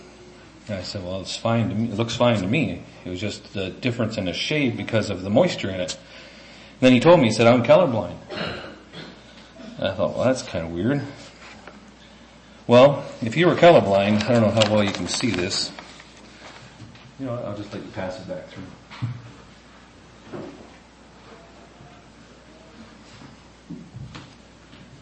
And 0.68 0.80
I 0.80 0.82
said, 0.82 1.04
well, 1.04 1.22
it's 1.22 1.38
fine 1.38 1.70
to 1.70 1.76
me. 1.76 1.90
It 1.92 1.96
looks 1.96 2.16
fine 2.16 2.42
to 2.42 2.48
me. 2.48 2.84
It 3.06 3.10
was 3.10 3.22
just 3.22 3.54
the 3.54 3.70
difference 3.70 4.18
in 4.18 4.26
the 4.26 4.34
shade 4.34 4.76
because 4.76 5.10
of 5.10 5.22
the 5.22 5.30
moisture 5.30 5.70
in 5.70 5.80
it. 5.80 5.94
And 5.94 6.82
then 6.82 6.92
he 6.92 7.00
told 7.00 7.22
me, 7.22 7.28
he 7.28 7.34
said, 7.34 7.48
I'm 7.48 7.64
colorblind. 7.64 8.18
I 9.78 9.92
thought, 9.92 10.16
well, 10.16 10.26
that's 10.26 10.42
kind 10.42 10.66
of 10.66 10.72
weird. 10.72 11.02
Well, 12.66 13.06
if 13.22 13.36
you 13.36 13.48
were 13.48 13.56
colorblind, 13.56 14.24
I 14.24 14.34
don't 14.34 14.42
know 14.42 14.50
how 14.50 14.74
well 14.74 14.84
you 14.84 14.92
can 14.92 15.08
see 15.08 15.30
this. 15.30 15.72
You 17.20 17.28
know, 17.28 17.36
I'll 17.36 17.56
just 17.58 17.74
let 17.74 17.84
you 17.84 17.92
pass 17.92 18.20
it 18.20 18.28
back 18.28 18.48
through. 18.50 18.64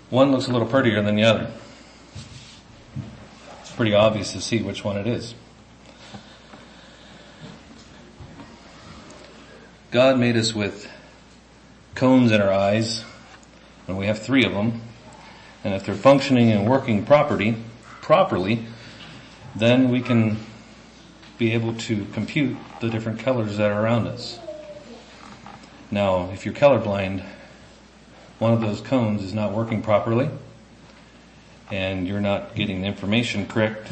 One 0.10 0.32
looks 0.32 0.48
a 0.48 0.52
little 0.52 0.68
prettier 0.68 1.02
than 1.02 1.16
the 1.16 1.24
other. 1.24 1.52
It's 3.62 3.72
pretty 3.72 3.96
obvious 3.96 4.34
to 4.34 4.42
see 4.42 4.62
which 4.62 4.84
one 4.84 4.98
it 4.98 5.08
is. 5.08 5.34
God 9.90 10.20
made 10.20 10.38
us 10.38 10.54
with 10.54 10.88
cones 11.96 12.32
in 12.32 12.42
our 12.42 12.52
eyes, 12.52 13.04
and 13.88 13.98
we 13.98 14.08
have 14.08 14.20
three 14.20 14.46
of 14.46 14.54
them. 14.54 14.82
And 15.64 15.74
if 15.74 15.86
they're 15.86 15.96
functioning 15.96 16.52
and 16.52 16.70
working 16.70 17.06
properly, 17.06 17.58
properly, 18.02 18.66
then 19.56 19.90
we 19.90 20.02
can 20.02 20.38
be 21.38 21.54
able 21.54 21.74
to 21.76 22.06
compute 22.14 22.58
the 22.82 22.90
different 22.90 23.20
colors 23.20 23.58
that 23.58 23.72
are 23.72 23.82
around 23.82 24.08
us. 24.08 24.40
Now, 25.92 26.32
if 26.32 26.46
you're 26.46 26.54
colorblind, 26.54 27.24
one 28.40 28.54
of 28.54 28.62
those 28.62 28.82
cones 28.82 29.24
is 29.24 29.34
not 29.34 29.52
working 29.52 29.82
properly 29.82 30.30
and 31.72 32.08
you're 32.08 32.22
not 32.22 32.56
getting 32.56 32.82
the 32.82 32.88
information 32.88 33.48
correct 33.48 33.88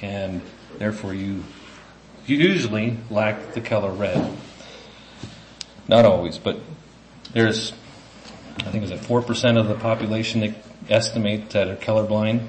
and 0.00 0.40
therefore 0.78 1.14
you 1.14 1.42
usually 2.26 2.96
lack 3.10 3.54
the 3.54 3.60
color 3.60 3.90
red. 3.90 4.32
Not 5.88 6.04
always, 6.04 6.38
but 6.38 6.60
there's, 7.32 7.72
I 8.60 8.70
think 8.70 8.84
it's 8.84 8.92
at 8.92 9.00
4% 9.00 9.58
of 9.58 9.68
the 9.68 9.74
population 9.74 10.40
that 10.40 10.54
estimate 10.88 11.50
that 11.50 11.68
are 11.68 11.76
colorblind 11.76 12.46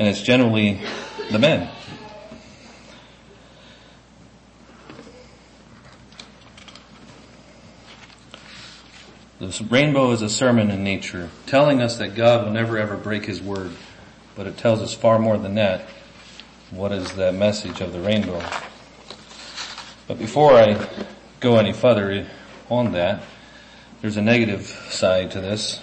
and 0.00 0.08
it's 0.08 0.22
generally 0.22 0.80
the 1.30 1.38
men. 1.38 1.68
The 9.38 9.66
rainbow 9.70 10.10
is 10.12 10.22
a 10.22 10.30
sermon 10.30 10.70
in 10.70 10.82
nature, 10.82 11.28
telling 11.46 11.82
us 11.82 11.98
that 11.98 12.14
God 12.14 12.44
will 12.44 12.52
never 12.52 12.78
ever 12.78 12.96
break 12.96 13.26
his 13.26 13.42
word, 13.42 13.72
but 14.34 14.46
it 14.46 14.56
tells 14.56 14.80
us 14.80 14.94
far 14.94 15.18
more 15.18 15.36
than 15.36 15.54
that. 15.56 15.86
What 16.70 16.92
is 16.92 17.12
the 17.12 17.30
message 17.30 17.82
of 17.82 17.92
the 17.92 18.00
rainbow? 18.00 18.42
But 20.08 20.18
before 20.18 20.54
I 20.54 20.88
go 21.40 21.56
any 21.58 21.74
further 21.74 22.26
on 22.70 22.92
that, 22.92 23.22
there's 24.00 24.16
a 24.16 24.22
negative 24.22 24.64
side 24.88 25.30
to 25.32 25.40
this 25.42 25.78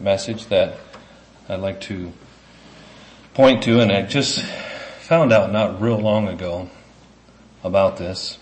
message 0.00 0.46
that 0.46 0.78
I'd 1.50 1.60
like 1.60 1.82
to 1.82 2.12
point 3.34 3.64
to, 3.64 3.80
and 3.80 3.92
I 3.92 4.02
just 4.02 4.42
found 4.42 5.32
out 5.34 5.52
not 5.52 5.80
real 5.80 5.98
long 5.98 6.28
ago 6.28 6.70
about 7.62 7.98
this. 7.98 8.38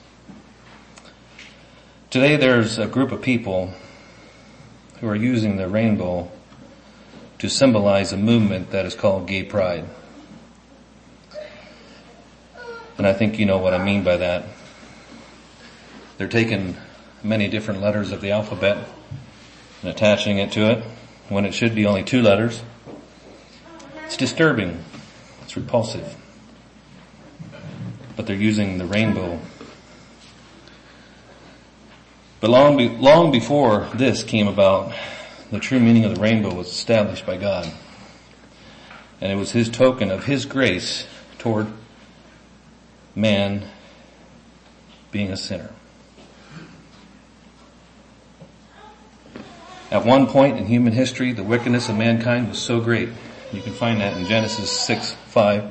Today 2.09 2.37
there's 2.37 2.79
a 2.79 2.87
group 2.87 3.11
of 3.11 3.21
people 3.21 3.73
who 5.01 5.09
are 5.09 5.17
using 5.17 5.57
the 5.57 5.69
rainbow 5.69 6.31
to 7.39 7.49
symbolize 7.49 8.13
a 8.13 8.17
movement 8.17 8.71
that 8.71 8.87
is 8.87 8.95
called 8.95 9.27
gay 9.27 9.43
pride. 9.43 9.87
And 12.97 13.07
I 13.07 13.13
think 13.13 13.41
you 13.41 13.47
know 13.47 13.59
what 13.59 13.75
I 13.75 13.83
mean 13.83 14.05
by 14.05 14.19
that. 14.19 14.45
They're 16.17 16.29
taking 16.29 16.77
many 17.25 17.49
different 17.49 17.81
letters 17.81 18.13
of 18.13 18.21
the 18.21 18.31
alphabet 18.31 18.87
and 19.83 19.91
attaching 19.91 20.39
it 20.39 20.53
to 20.53 20.71
it 20.71 20.85
when 21.29 21.45
it 21.45 21.55
should 21.55 21.75
be 21.75 21.87
only 21.87 22.03
two 22.03 22.23
letters. 22.23 22.63
It's 24.05 24.17
disturbing. 24.17 24.83
It's 25.43 25.57
repulsive. 25.57 26.17
But 28.17 28.27
they're 28.27 28.37
using 28.37 28.79
the 28.79 28.87
rainbow 28.87 29.41
but 32.41 32.49
long, 32.49 32.79
be, 32.79 32.89
long 32.89 33.31
before 33.31 33.87
this 33.95 34.23
came 34.23 34.49
about, 34.49 34.95
the 35.51 35.61
true 35.61 35.79
meaning 35.79 36.07
of 36.07 36.15
the 36.15 36.21
rainbow 36.21 36.55
was 36.55 36.69
established 36.69 37.27
by 37.27 37.37
God. 37.37 37.71
And 39.21 39.31
it 39.31 39.35
was 39.35 39.53
his 39.53 39.69
token 39.69 40.11
of 40.11 40.25
his 40.25 40.47
grace 40.47 41.07
toward 41.39 41.67
man 43.15 43.69
being 45.13 45.31
a 45.31 45.37
sinner. 45.37 45.71
At 49.91 50.05
one 50.05 50.29
point 50.29 50.57
in 50.59 50.67
human 50.67 50.93
history, 50.93 51.33
the 51.33 51.43
wickedness 51.43 51.89
of 51.89 51.97
mankind 51.97 52.49
was 52.49 52.59
so 52.59 52.81
great. 52.81 53.09
You 53.53 53.61
can 53.61 53.73
find 53.73 54.01
that 54.01 54.17
in 54.17 54.25
Genesis 54.27 54.71
6, 54.71 55.13
5. 55.27 55.71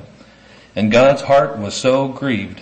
And 0.75 0.91
God's 0.91 1.21
heart 1.21 1.57
was 1.57 1.73
so 1.73 2.09
grieved 2.09 2.61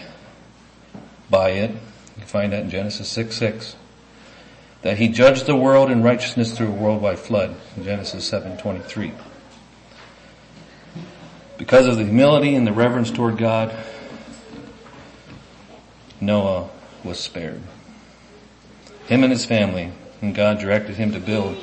by 1.29 1.49
it 1.49 1.71
You 1.71 1.79
can 2.15 2.25
find 2.25 2.53
that 2.53 2.63
in 2.63 2.69
Genesis 2.69 3.09
6 3.09 3.35
6. 3.35 3.75
That 4.83 4.97
he 4.97 5.07
judged 5.07 5.45
the 5.45 5.55
world 5.55 5.89
in 5.89 6.03
righteousness 6.03 6.55
through 6.55 6.69
a 6.69 6.71
worldwide 6.71 7.19
flood 7.19 7.55
in 7.75 7.83
Genesis 7.83 8.27
7 8.27 8.57
23. 8.57 9.11
Because 11.57 11.87
of 11.87 11.97
the 11.97 12.03
humility 12.05 12.53
and 12.55 12.67
the 12.67 12.71
reverence 12.71 13.09
toward 13.09 13.37
God, 13.37 13.75
Noah 16.21 16.69
was 17.03 17.19
spared. 17.19 17.61
Him 19.07 19.23
and 19.23 19.31
his 19.31 19.45
family, 19.45 19.91
and 20.21 20.33
God 20.33 20.59
directed 20.59 20.95
him 20.95 21.11
to 21.11 21.19
build 21.19 21.55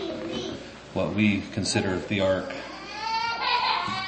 what 0.92 1.14
we 1.14 1.42
consider 1.52 1.98
the 1.98 2.20
ark 2.20 2.52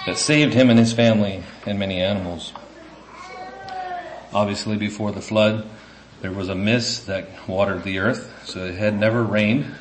that 0.07 0.17
saved 0.17 0.55
him 0.55 0.71
and 0.71 0.79
his 0.79 0.93
family 0.93 1.43
and 1.67 1.79
many 1.79 2.01
animals. 2.01 2.53
Obviously 4.33 4.77
before 4.77 5.13
the 5.13 5.21
flood, 5.21 5.69
there 6.21 6.31
was 6.31 6.49
a 6.49 6.55
mist 6.55 7.07
that 7.09 7.49
watered 7.49 7.83
the 7.83 7.99
earth, 7.99 8.45
so 8.45 8.65
it 8.65 8.77
had 8.77 8.99
never 8.99 9.23
rained. 9.23 9.75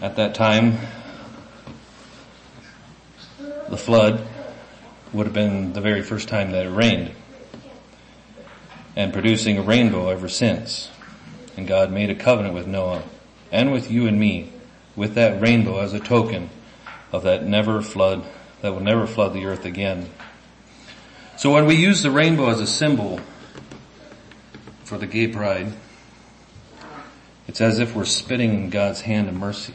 At 0.00 0.16
that 0.16 0.34
time, 0.34 0.78
the 3.68 3.76
flood 3.76 4.26
would 5.12 5.26
have 5.26 5.34
been 5.34 5.72
the 5.72 5.80
very 5.80 6.02
first 6.02 6.28
time 6.28 6.52
that 6.52 6.66
it 6.66 6.70
rained 6.70 7.12
and 8.94 9.12
producing 9.12 9.58
a 9.58 9.62
rainbow 9.62 10.08
ever 10.08 10.28
since. 10.28 10.88
And 11.56 11.66
God 11.66 11.90
made 11.90 12.10
a 12.10 12.14
covenant 12.14 12.54
with 12.54 12.66
Noah 12.66 13.02
and 13.50 13.72
with 13.72 13.90
you 13.90 14.06
and 14.06 14.18
me 14.18 14.52
with 14.94 15.14
that 15.14 15.40
rainbow 15.40 15.80
as 15.80 15.92
a 15.92 16.00
token 16.00 16.50
of 17.12 17.22
that 17.22 17.44
never 17.44 17.80
flood, 17.80 18.24
that 18.60 18.72
will 18.72 18.80
never 18.80 19.06
flood 19.06 19.32
the 19.32 19.46
earth 19.46 19.64
again. 19.64 20.10
So 21.36 21.52
when 21.52 21.66
we 21.66 21.74
use 21.74 22.02
the 22.02 22.10
rainbow 22.10 22.48
as 22.48 22.60
a 22.60 22.66
symbol 22.66 23.20
for 24.84 24.98
the 24.98 25.06
gay 25.06 25.28
pride, 25.28 25.72
it's 27.46 27.60
as 27.60 27.78
if 27.78 27.94
we're 27.94 28.04
spitting 28.04 28.54
in 28.54 28.70
God's 28.70 29.02
hand 29.02 29.28
of 29.28 29.34
mercy. 29.34 29.74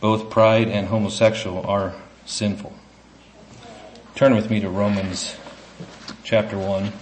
Both 0.00 0.30
pride 0.30 0.68
and 0.68 0.86
homosexual 0.86 1.66
are 1.66 1.94
sinful. 2.24 2.72
Turn 4.14 4.34
with 4.34 4.50
me 4.50 4.60
to 4.60 4.70
Romans 4.70 5.36
chapter 6.24 6.58
1. 6.58 6.92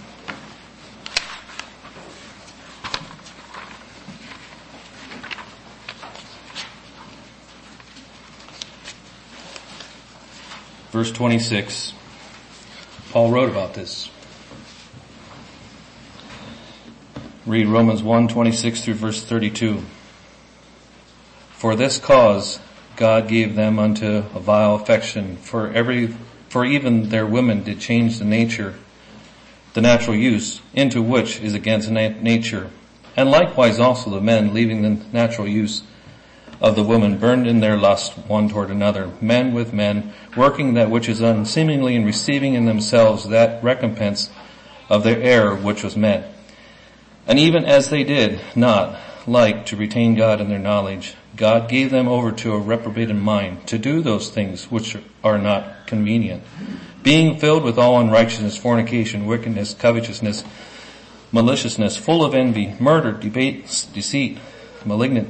Verse 10.91 11.11
26. 11.11 11.93
Paul 13.11 13.29
wrote 13.29 13.49
about 13.49 13.75
this. 13.75 14.09
Read 17.45 17.67
Romans 17.67 18.01
1, 18.01 18.27
26 18.27 18.81
through 18.81 18.93
verse 18.95 19.23
32. 19.23 19.83
For 21.51 21.75
this 21.75 21.99
cause 21.99 22.59
God 22.95 23.27
gave 23.27 23.55
them 23.55 23.77
unto 23.77 24.23
a 24.33 24.39
vile 24.39 24.75
affection, 24.75 25.37
for 25.37 25.71
every, 25.71 26.15
for 26.49 26.65
even 26.65 27.09
their 27.09 27.25
women 27.25 27.63
did 27.63 27.79
change 27.79 28.17
the 28.17 28.25
nature, 28.25 28.73
the 29.73 29.81
natural 29.81 30.15
use, 30.15 30.59
into 30.73 31.03
which 31.03 31.39
is 31.39 31.53
against 31.53 31.89
nature. 31.89 32.71
And 33.15 33.29
likewise 33.29 33.79
also 33.79 34.09
the 34.09 34.21
men, 34.21 34.55
leaving 34.55 34.81
the 34.81 35.05
natural 35.13 35.47
use 35.47 35.83
of 36.61 36.75
the 36.75 36.83
woman, 36.83 37.17
burned 37.17 37.47
in 37.47 37.59
their 37.59 37.77
lust 37.77 38.13
one 38.27 38.49
toward 38.49 38.69
another, 38.69 39.11
men 39.21 39.53
with 39.53 39.73
men, 39.73 40.13
working 40.35 40.73
that 40.73 40.89
which 40.89 41.07
is 41.07 41.21
unseemingly 41.21 41.95
and 41.95 42.05
receiving 42.05 42.53
in 42.53 42.65
themselves 42.65 43.29
that 43.29 43.63
recompense 43.63 44.29
of 44.89 45.03
their 45.03 45.21
error 45.21 45.55
which 45.55 45.83
was 45.83 45.95
met. 45.95 46.33
And 47.27 47.39
even 47.39 47.63
as 47.63 47.89
they 47.89 48.03
did 48.03 48.41
not 48.55 48.99
like 49.27 49.67
to 49.67 49.77
retain 49.77 50.15
God 50.15 50.41
in 50.41 50.49
their 50.49 50.59
knowledge, 50.59 51.15
God 51.35 51.69
gave 51.69 51.91
them 51.91 52.07
over 52.07 52.31
to 52.31 52.53
a 52.53 52.59
reprobated 52.59 53.15
mind 53.15 53.67
to 53.67 53.77
do 53.77 54.01
those 54.01 54.29
things 54.29 54.69
which 54.69 54.97
are 55.23 55.37
not 55.37 55.87
convenient. 55.87 56.43
Being 57.03 57.39
filled 57.39 57.63
with 57.63 57.77
all 57.77 58.01
unrighteousness, 58.01 58.57
fornication, 58.57 59.25
wickedness, 59.25 59.73
covetousness, 59.73 60.43
maliciousness, 61.31 61.95
full 61.95 62.25
of 62.25 62.33
envy, 62.33 62.75
murder, 62.79 63.13
debate, 63.13 63.87
deceit, 63.93 64.39
malignant, 64.83 65.29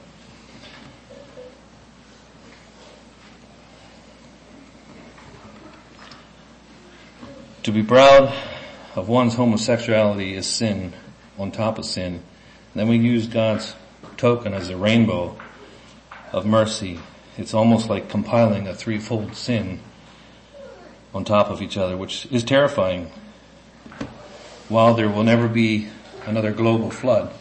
To 7.63 7.71
be 7.71 7.83
proud 7.83 8.33
of 8.95 9.07
one's 9.07 9.35
homosexuality 9.35 10.33
is 10.33 10.47
sin 10.47 10.93
on 11.37 11.51
top 11.51 11.77
of 11.77 11.85
sin. 11.85 12.15
And 12.15 12.23
then 12.73 12.87
we 12.87 12.97
use 12.97 13.27
God's 13.27 13.75
token 14.17 14.55
as 14.55 14.69
a 14.69 14.77
rainbow 14.77 15.37
of 16.31 16.43
mercy. 16.43 16.99
It's 17.37 17.53
almost 17.53 17.87
like 17.87 18.09
compiling 18.09 18.67
a 18.67 18.73
threefold 18.73 19.35
sin 19.35 19.79
on 21.13 21.23
top 21.23 21.51
of 21.51 21.61
each 21.61 21.77
other, 21.77 21.95
which 21.95 22.25
is 22.31 22.43
terrifying. 22.43 23.11
While 24.67 24.95
there 24.95 25.09
will 25.09 25.23
never 25.23 25.47
be 25.47 25.87
another 26.25 26.51
global 26.53 26.89
flood, 26.89 27.31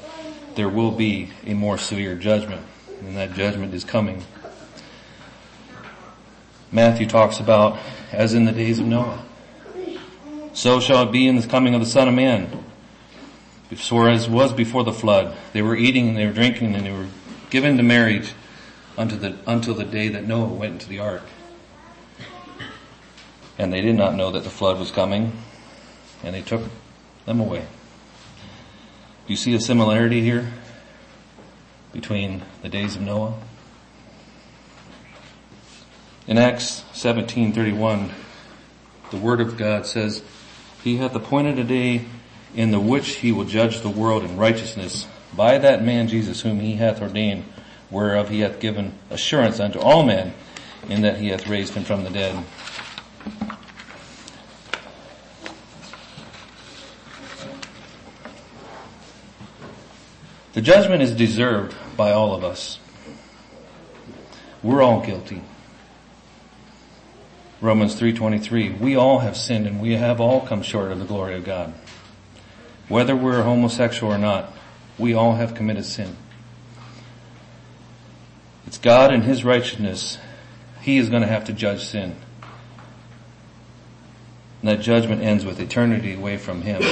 there 0.54 0.68
will 0.68 0.90
be 0.90 1.30
a 1.46 1.54
more 1.54 1.78
severe 1.78 2.14
judgment, 2.14 2.66
and 3.00 3.16
that 3.16 3.32
judgment 3.32 3.72
is 3.72 3.84
coming. 3.84 4.22
Matthew 6.70 7.06
talks 7.06 7.40
about, 7.40 7.78
as 8.12 8.34
in 8.34 8.44
the 8.44 8.52
days 8.52 8.80
of 8.80 8.86
Noah, 8.86 9.24
so 10.52 10.80
shall 10.80 11.08
it 11.08 11.12
be 11.12 11.26
in 11.26 11.36
the 11.36 11.46
coming 11.46 11.74
of 11.74 11.80
the 11.80 11.86
Son 11.86 12.08
of 12.08 12.14
Man. 12.14 12.64
For 13.76 14.08
as 14.08 14.28
was 14.28 14.52
before 14.52 14.84
the 14.84 14.92
flood, 14.92 15.36
they 15.52 15.62
were 15.62 15.76
eating 15.76 16.08
and 16.08 16.16
they 16.16 16.26
were 16.26 16.32
drinking 16.32 16.74
and 16.74 16.84
they 16.84 16.92
were 16.92 17.06
given 17.50 17.76
to 17.76 17.82
marriage 17.82 18.32
unto 18.96 19.16
the, 19.16 19.36
until 19.46 19.74
the 19.74 19.84
day 19.84 20.08
that 20.08 20.26
Noah 20.26 20.48
went 20.48 20.74
into 20.74 20.88
the 20.88 20.98
ark. 20.98 21.22
And 23.58 23.72
they 23.72 23.80
did 23.80 23.96
not 23.96 24.14
know 24.14 24.30
that 24.30 24.44
the 24.44 24.50
flood 24.50 24.78
was 24.78 24.90
coming, 24.90 25.32
and 26.22 26.34
they 26.34 26.42
took 26.42 26.62
them 27.26 27.40
away. 27.40 27.66
Do 29.26 29.32
you 29.32 29.36
see 29.36 29.54
a 29.54 29.60
similarity 29.60 30.22
here 30.22 30.52
between 31.92 32.42
the 32.62 32.68
days 32.68 32.96
of 32.96 33.02
Noah? 33.02 33.34
In 36.26 36.38
Acts 36.38 36.84
17:31, 36.92 38.10
the 39.10 39.16
word 39.16 39.40
of 39.40 39.56
God 39.56 39.86
says, 39.86 40.22
"He 40.82 40.96
hath 40.96 41.14
appointed 41.14 41.58
a 41.58 41.64
day 41.64 42.06
in 42.54 42.70
the 42.70 42.80
which 42.80 43.16
he 43.16 43.32
will 43.32 43.44
judge 43.44 43.80
the 43.80 43.88
world 43.88 44.24
in 44.24 44.36
righteousness 44.36 45.06
by 45.36 45.58
that 45.58 45.84
man 45.84 46.08
Jesus 46.08 46.40
whom 46.40 46.60
he 46.60 46.76
hath 46.76 47.00
ordained 47.00 47.44
whereof 47.90 48.28
he 48.28 48.40
hath 48.40 48.60
given 48.60 48.94
assurance 49.10 49.60
unto 49.60 49.78
all 49.78 50.04
men, 50.04 50.32
in 50.88 51.02
that 51.02 51.18
he 51.18 51.28
hath 51.28 51.46
raised 51.48 51.74
him 51.74 51.84
from 51.84 52.04
the 52.04 52.10
dead. 52.10 52.44
The 60.52 60.60
judgment 60.60 61.02
is 61.02 61.12
deserved 61.12 61.74
by 61.96 62.12
all 62.12 62.34
of 62.34 62.44
us. 62.44 62.78
We're 64.62 64.82
all 64.82 65.00
guilty. 65.00 65.42
Romans 67.60 67.94
3.23, 68.00 68.80
we 68.80 68.96
all 68.96 69.18
have 69.18 69.36
sinned 69.36 69.66
and 69.66 69.80
we 69.80 69.92
have 69.92 70.20
all 70.20 70.40
come 70.40 70.62
short 70.62 70.90
of 70.90 70.98
the 70.98 71.04
glory 71.04 71.34
of 71.36 71.44
God. 71.44 71.74
Whether 72.88 73.14
we're 73.14 73.42
homosexual 73.42 74.12
or 74.12 74.18
not, 74.18 74.52
we 74.98 75.12
all 75.12 75.34
have 75.34 75.54
committed 75.54 75.84
sin. 75.84 76.16
It's 78.66 78.78
God 78.78 79.12
and 79.12 79.24
His 79.24 79.44
righteousness. 79.44 80.18
He 80.80 80.96
is 80.96 81.10
going 81.10 81.22
to 81.22 81.28
have 81.28 81.44
to 81.46 81.52
judge 81.52 81.84
sin. 81.84 82.16
And 84.62 84.70
that 84.70 84.80
judgment 84.80 85.22
ends 85.22 85.44
with 85.44 85.60
eternity 85.60 86.14
away 86.14 86.38
from 86.38 86.62
Him 86.62 86.82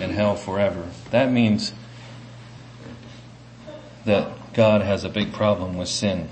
and 0.00 0.12
hell 0.12 0.36
forever. 0.36 0.88
That 1.10 1.32
means 1.32 1.72
that 4.04 4.54
God 4.54 4.82
has 4.82 5.04
a 5.04 5.08
big 5.08 5.32
problem 5.32 5.76
with 5.76 5.88
sin. 5.88 6.28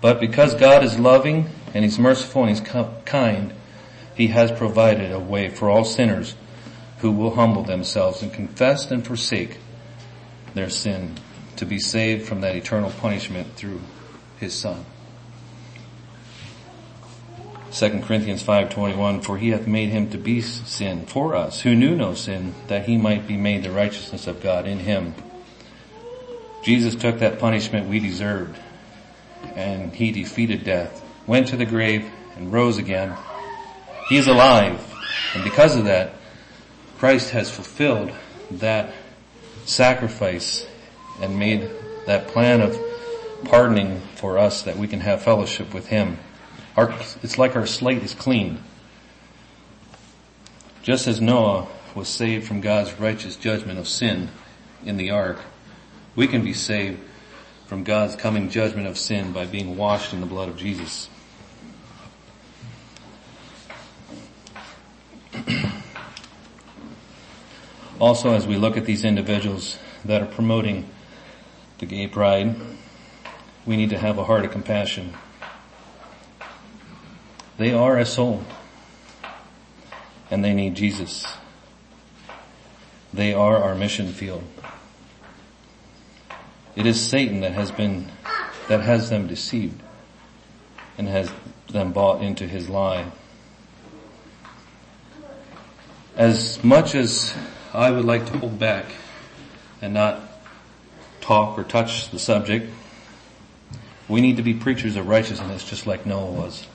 But 0.00 0.20
because 0.20 0.54
God 0.54 0.84
is 0.84 0.98
loving 0.98 1.48
and 1.74 1.84
He's 1.84 1.98
merciful 1.98 2.44
and 2.44 2.50
He's 2.50 2.94
kind, 3.04 3.52
He 4.14 4.28
has 4.28 4.52
provided 4.52 5.12
a 5.12 5.18
way 5.18 5.48
for 5.48 5.70
all 5.70 5.84
sinners 5.84 6.34
who 6.98 7.12
will 7.12 7.34
humble 7.34 7.62
themselves 7.62 8.22
and 8.22 8.32
confess 8.32 8.90
and 8.90 9.06
forsake 9.06 9.58
their 10.54 10.70
sin 10.70 11.14
to 11.56 11.66
be 11.66 11.78
saved 11.78 12.26
from 12.26 12.40
that 12.40 12.56
eternal 12.56 12.90
punishment 12.90 13.54
through 13.56 13.80
his 14.38 14.54
son. 14.54 14.84
2 17.72 18.02
Corinthians 18.04 18.42
5:21 18.42 19.22
For 19.22 19.36
he 19.36 19.50
hath 19.50 19.66
made 19.66 19.90
him 19.90 20.08
to 20.10 20.18
be 20.18 20.40
sin 20.40 21.04
for 21.04 21.34
us 21.34 21.60
who 21.60 21.74
knew 21.74 21.94
no 21.94 22.14
sin 22.14 22.54
that 22.68 22.86
he 22.86 22.96
might 22.96 23.26
be 23.26 23.36
made 23.36 23.62
the 23.62 23.70
righteousness 23.70 24.26
of 24.26 24.42
God 24.42 24.66
in 24.66 24.80
him. 24.80 25.14
Jesus 26.62 26.94
took 26.94 27.18
that 27.18 27.38
punishment 27.38 27.88
we 27.88 28.00
deserved 28.00 28.58
and 29.54 29.94
he 29.94 30.12
defeated 30.12 30.64
death, 30.64 31.04
went 31.26 31.48
to 31.48 31.56
the 31.56 31.64
grave 31.64 32.10
and 32.36 32.52
rose 32.52 32.78
again. 32.78 33.16
He 34.06 34.16
is 34.16 34.26
alive 34.26 34.80
and 35.34 35.44
because 35.44 35.76
of 35.76 35.84
that 35.84 36.14
Christ 36.98 37.30
has 37.30 37.50
fulfilled 37.50 38.10
that 38.52 38.94
sacrifice 39.66 40.66
and 41.20 41.38
made 41.38 41.68
that 42.06 42.28
plan 42.28 42.62
of 42.62 42.78
pardoning 43.44 44.00
for 44.14 44.38
us 44.38 44.62
that 44.62 44.78
we 44.78 44.88
can 44.88 45.00
have 45.00 45.22
fellowship 45.22 45.74
with 45.74 45.88
him. 45.88 46.16
Our, 46.74 46.94
it's 47.22 47.36
like 47.36 47.54
our 47.54 47.66
slate 47.66 48.02
is 48.02 48.14
clean. 48.14 48.62
Just 50.82 51.06
as 51.06 51.20
Noah 51.20 51.66
was 51.94 52.08
saved 52.08 52.46
from 52.46 52.62
God's 52.62 52.94
righteous 52.94 53.36
judgment 53.36 53.78
of 53.78 53.88
sin 53.88 54.30
in 54.84 54.96
the 54.96 55.10
ark, 55.10 55.40
we 56.14 56.26
can 56.26 56.42
be 56.42 56.54
saved 56.54 57.00
from 57.66 57.84
God's 57.84 58.16
coming 58.16 58.48
judgment 58.48 58.86
of 58.86 58.96
sin 58.96 59.32
by 59.32 59.44
being 59.44 59.76
washed 59.76 60.12
in 60.12 60.20
the 60.20 60.26
blood 60.26 60.48
of 60.48 60.56
Jesus. 60.56 61.08
also, 68.00 68.32
as 68.32 68.46
we 68.46 68.56
look 68.56 68.76
at 68.76 68.84
these 68.84 69.04
individuals 69.04 69.78
that 70.04 70.22
are 70.22 70.26
promoting 70.26 70.88
the 71.78 71.86
gay 71.86 72.06
pride, 72.06 72.54
we 73.66 73.76
need 73.76 73.90
to 73.90 73.98
have 73.98 74.16
a 74.18 74.24
heart 74.24 74.44
of 74.44 74.52
compassion. 74.52 75.12
They 77.58 77.72
are 77.72 77.98
a 77.98 78.06
soul. 78.06 78.44
And 80.30 80.44
they 80.44 80.54
need 80.54 80.76
Jesus. 80.76 81.26
They 83.12 83.32
are 83.34 83.56
our 83.56 83.74
mission 83.74 84.12
field. 84.12 84.44
It 86.76 86.84
is 86.84 87.00
Satan 87.00 87.40
that 87.40 87.52
has 87.52 87.70
been, 87.70 88.12
that 88.68 88.82
has 88.82 89.08
them 89.08 89.26
deceived 89.26 89.82
and 90.98 91.08
has 91.08 91.32
them 91.68 91.92
bought 91.92 92.22
into 92.22 92.46
his 92.46 92.68
lie. 92.68 93.06
As 96.16 96.62
much 96.62 96.94
as 96.94 97.34
I 97.72 97.90
would 97.90 98.04
like 98.04 98.26
to 98.26 98.38
hold 98.38 98.58
back 98.58 98.84
and 99.80 99.94
not 99.94 100.20
talk 101.22 101.58
or 101.58 101.64
touch 101.64 102.10
the 102.10 102.18
subject, 102.18 102.70
we 104.06 104.20
need 104.20 104.36
to 104.36 104.42
be 104.42 104.52
preachers 104.52 104.96
of 104.96 105.08
righteousness 105.08 105.64
just 105.64 105.86
like 105.86 106.04
Noah 106.04 106.30
was. 106.30 106.66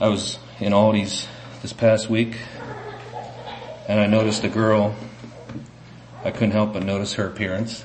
I 0.00 0.08
was 0.08 0.38
in 0.60 0.72
Aldi's 0.72 1.26
this 1.60 1.72
past 1.72 2.08
week 2.08 2.36
and 3.88 4.00
I 4.00 4.06
noticed 4.06 4.44
a 4.44 4.48
girl. 4.48 4.94
I 6.24 6.30
couldn't 6.30 6.52
help 6.52 6.72
but 6.72 6.84
notice 6.84 7.14
her 7.14 7.26
appearance. 7.26 7.84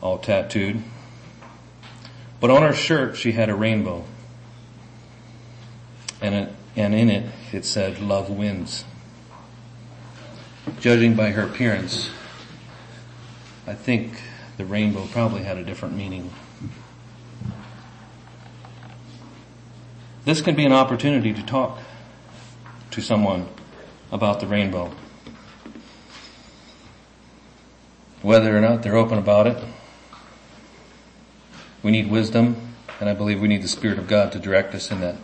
All 0.00 0.18
tattooed. 0.18 0.82
But 2.40 2.50
on 2.50 2.62
her 2.62 2.74
shirt 2.74 3.16
she 3.16 3.32
had 3.32 3.48
a 3.48 3.54
rainbow. 3.54 4.04
And, 6.20 6.34
it, 6.34 6.54
and 6.76 6.94
in 6.94 7.08
it 7.08 7.32
it 7.52 7.64
said 7.64 8.00
love 8.00 8.28
wins. 8.28 8.84
Judging 10.80 11.14
by 11.14 11.30
her 11.30 11.42
appearance, 11.42 12.10
I 13.66 13.74
think 13.74 14.20
the 14.58 14.64
rainbow 14.64 15.06
probably 15.06 15.42
had 15.42 15.56
a 15.56 15.64
different 15.64 15.96
meaning. 15.96 16.30
This 20.24 20.42
can 20.42 20.54
be 20.54 20.66
an 20.66 20.72
opportunity 20.72 21.32
to 21.32 21.42
talk 21.42 21.78
to 22.90 23.00
someone 23.00 23.48
about 24.12 24.40
the 24.40 24.46
rainbow. 24.46 24.92
Whether 28.22 28.56
or 28.56 28.60
not 28.60 28.82
they're 28.82 28.96
open 28.96 29.16
about 29.16 29.46
it, 29.46 29.62
we 31.82 31.92
need 31.92 32.10
wisdom, 32.10 32.74
and 32.98 33.08
I 33.08 33.14
believe 33.14 33.40
we 33.40 33.46
need 33.46 33.62
the 33.62 33.68
Spirit 33.68 33.98
of 33.98 34.08
God 34.08 34.32
to 34.32 34.40
direct 34.40 34.74
us 34.74 34.90
in 34.90 35.00
that. 35.00 35.16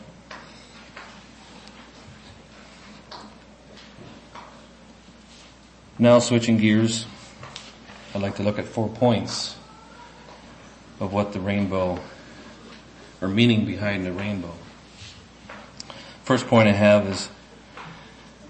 Now 5.98 6.20
switching 6.20 6.58
gears, 6.58 7.06
I'd 8.14 8.22
like 8.22 8.36
to 8.36 8.44
look 8.44 8.60
at 8.60 8.66
four 8.66 8.88
points 8.88 9.56
of 11.00 11.12
what 11.12 11.32
the 11.32 11.40
rainbow, 11.40 11.98
or 13.20 13.26
meaning 13.26 13.64
behind 13.64 14.06
the 14.06 14.12
rainbow. 14.12 14.52
First 16.22 16.46
point 16.46 16.68
I 16.68 16.72
have 16.72 17.06
is, 17.08 17.28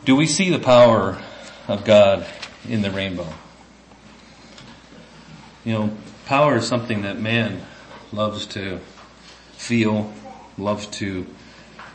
do 0.04 0.14
we 0.14 0.26
see 0.26 0.50
the 0.50 0.58
power 0.58 1.22
of 1.66 1.84
God 1.84 2.26
in 2.68 2.82
the 2.82 2.90
rainbow? 2.90 3.32
You 5.64 5.72
know, 5.72 5.96
power 6.26 6.58
is 6.58 6.68
something 6.68 7.02
that 7.02 7.18
man 7.18 7.62
loves 8.12 8.44
to 8.48 8.80
feel, 9.52 10.12
loves 10.58 10.86
to 10.86 11.26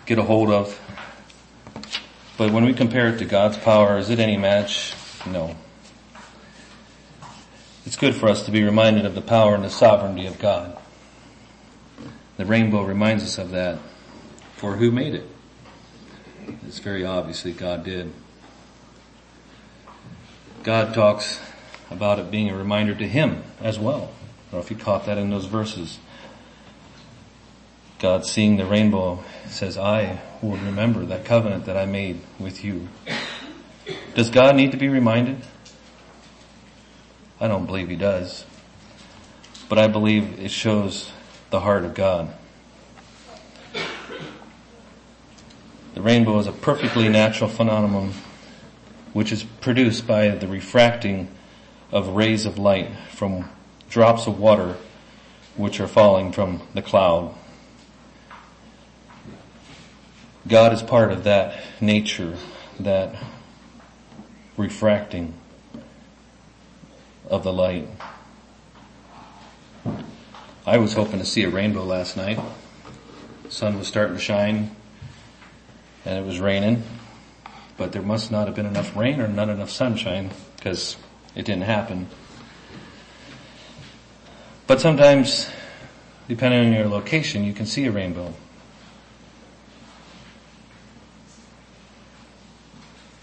get 0.07 0.17
a 0.17 0.23
hold 0.23 0.49
of. 0.49 0.79
But 2.35 2.51
when 2.51 2.65
we 2.65 2.73
compare 2.73 3.09
it 3.09 3.19
to 3.19 3.25
God's 3.25 3.57
power, 3.57 3.99
is 3.99 4.09
it 4.09 4.19
any 4.19 4.37
match? 4.37 4.95
No. 5.27 5.55
It's 7.85 7.95
good 7.95 8.15
for 8.15 8.27
us 8.27 8.45
to 8.45 8.51
be 8.51 8.63
reminded 8.63 9.05
of 9.05 9.13
the 9.13 9.21
power 9.21 9.53
and 9.53 9.63
the 9.63 9.69
sovereignty 9.69 10.25
of 10.25 10.39
God. 10.39 10.75
The 12.37 12.45
rainbow 12.45 12.83
reminds 12.83 13.23
us 13.23 13.37
of 13.37 13.51
that. 13.51 13.79
For 14.55 14.77
who 14.77 14.91
made 14.91 15.13
it? 15.13 15.29
It's 16.65 16.79
very 16.79 17.05
obviously 17.05 17.51
God 17.51 17.83
did. 17.83 18.11
God 20.63 20.93
talks 20.93 21.39
about 21.89 22.19
it 22.19 22.31
being 22.31 22.49
a 22.49 22.55
reminder 22.55 22.95
to 22.95 23.07
him 23.07 23.43
as 23.61 23.79
well. 23.79 24.11
I 24.49 24.51
don't 24.51 24.53
know 24.53 24.59
if 24.59 24.71
you 24.71 24.77
caught 24.77 25.05
that 25.05 25.17
in 25.17 25.29
those 25.29 25.45
verses. 25.45 25.99
God 27.99 28.25
seeing 28.25 28.57
the 28.57 28.65
rainbow 28.65 29.23
says, 29.47 29.77
I 29.77 30.21
will 30.41 30.57
remember 30.57 31.05
that 31.05 31.25
covenant 31.25 31.65
that 31.65 31.75
I 31.75 31.85
made 31.85 32.21
with 32.39 32.63
you. 32.63 32.87
Does 34.15 34.29
God 34.29 34.55
need 34.55 34.71
to 34.71 34.77
be 34.77 34.87
reminded? 34.87 35.41
I 37.41 37.47
don't 37.47 37.65
believe 37.65 37.89
he 37.89 37.95
does. 37.95 38.45
But 39.67 39.77
I 39.77 39.87
believe 39.87 40.39
it 40.39 40.51
shows 40.51 41.11
the 41.49 41.59
heart 41.59 41.83
of 41.83 41.93
God. 41.93 42.33
The 45.93 46.01
rainbow 46.01 46.39
is 46.39 46.47
a 46.47 46.51
perfectly 46.51 47.09
natural 47.09 47.49
phenomenon 47.49 48.13
which 49.11 49.31
is 49.31 49.43
produced 49.43 50.07
by 50.07 50.29
the 50.29 50.47
refracting 50.47 51.27
of 51.91 52.09
rays 52.09 52.45
of 52.45 52.57
light 52.57 52.91
from 53.11 53.49
drops 53.89 54.27
of 54.27 54.39
water 54.39 54.75
which 55.55 55.79
are 55.79 55.87
falling 55.87 56.31
from 56.31 56.61
the 56.73 56.81
cloud. 56.81 57.33
God 60.47 60.73
is 60.73 60.81
part 60.81 61.11
of 61.11 61.25
that 61.25 61.61
nature, 61.81 62.37
that 62.79 63.15
refracting 64.57 65.33
of 67.27 67.43
the 67.43 67.53
light. 67.53 67.87
I 70.65 70.77
was 70.77 70.93
hoping 70.93 71.19
to 71.19 71.25
see 71.25 71.43
a 71.43 71.49
rainbow 71.49 71.83
last 71.83 72.15
night. 72.15 72.39
The 73.43 73.51
sun 73.51 73.77
was 73.77 73.87
starting 73.87 74.15
to 74.15 74.21
shine 74.21 74.75
and 76.05 76.17
it 76.17 76.25
was 76.25 76.39
raining, 76.39 76.83
but 77.77 77.91
there 77.91 78.01
must 78.01 78.31
not 78.31 78.47
have 78.47 78.55
been 78.55 78.65
enough 78.65 78.95
rain 78.95 79.19
or 79.19 79.27
not 79.27 79.49
enough 79.49 79.69
sunshine 79.69 80.31
because 80.55 80.95
it 81.39 81.45
didn't 81.45 81.63
happen. 81.63 82.07
But 84.67 84.81
sometimes, 84.81 85.49
depending 86.27 86.67
on 86.67 86.73
your 86.73 86.87
location, 86.87 87.45
you 87.45 87.53
can 87.53 87.65
see 87.65 87.85
a 87.85 87.91
rainbow. 87.91 88.33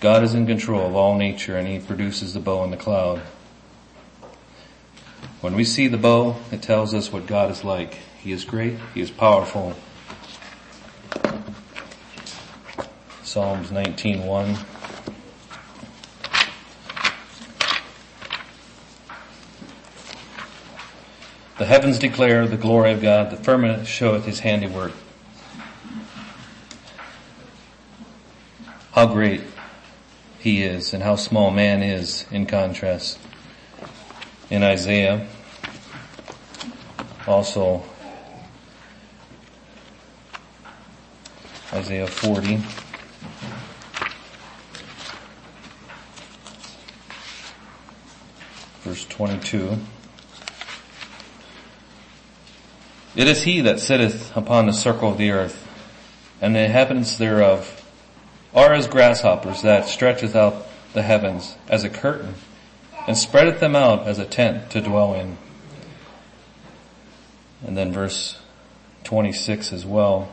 God 0.01 0.23
is 0.23 0.35
in 0.35 0.47
control 0.47 0.87
of 0.87 0.97
all 0.97 1.17
nature 1.17 1.57
and 1.57 1.69
He 1.69 1.79
produces 1.79 2.33
the 2.33 2.41
bow 2.41 2.65
and 2.65 2.73
the 2.73 2.77
cloud. 2.77 3.21
When 5.43 5.55
we 5.55 5.65
see 5.65 5.87
the 5.87 5.99
bow, 5.99 6.37
it 6.51 6.63
tells 6.63 6.95
us 6.95 7.13
what 7.13 7.27
God 7.27 7.51
is 7.51 7.65
like. 7.65 7.99
He 8.19 8.33
is 8.33 8.45
great, 8.45 8.77
He 8.95 9.01
is 9.01 9.11
powerful, 9.11 9.77
Psalms 13.23 13.71
19:1. 13.71 14.76
The 21.59 21.65
heavens 21.65 21.99
declare 21.99 22.47
the 22.47 22.59
glory 22.59 22.93
of 22.93 23.01
God, 23.01 23.31
the 23.31 23.37
firmament 23.37 23.87
showeth 23.87 24.27
his 24.27 24.41
handiwork. 24.41 24.93
How 28.93 29.07
great 29.07 29.41
he 30.39 30.63
is 30.63 30.93
and 30.93 31.03
how 31.03 31.17
small 31.17 31.51
man 31.51 31.83
is 31.83 32.27
in 32.31 32.45
contrast. 32.45 33.19
in 34.51 34.63
Isaiah. 34.63 35.27
Also, 37.27 37.83
Isaiah 41.73 42.07
40. 42.07 42.63
Verse 48.83 49.05
22. 49.07 49.79
It 53.17 53.29
is 53.29 53.45
he 53.45 53.63
that 53.63 53.81
sitteth 53.81 54.37
upon 54.37 54.67
the 54.67 54.75
circle 54.75 55.11
of 55.11 55.17
the 55.17 55.31
earth, 55.31 55.67
and 56.43 56.55
the 56.55 56.65
inhabitants 56.65 57.17
thereof 57.17 57.83
are 58.55 58.75
as 58.75 58.87
grasshoppers 58.87 59.63
that 59.63 59.89
stretcheth 59.89 60.37
out 60.37 60.67
the 60.93 61.01
heavens 61.01 61.57
as 61.67 61.83
a 61.83 61.89
curtain, 61.89 62.35
and 63.09 63.17
spreadeth 63.17 63.59
them 63.59 63.75
out 63.75 64.07
as 64.07 64.19
a 64.19 64.27
tent 64.27 64.69
to 64.71 64.83
dwell 64.83 65.15
in. 65.15 65.39
And 67.67 67.75
then 67.75 67.91
verse 67.91 68.39
26 69.05 69.73
as 69.73 69.87
well. 69.87 70.29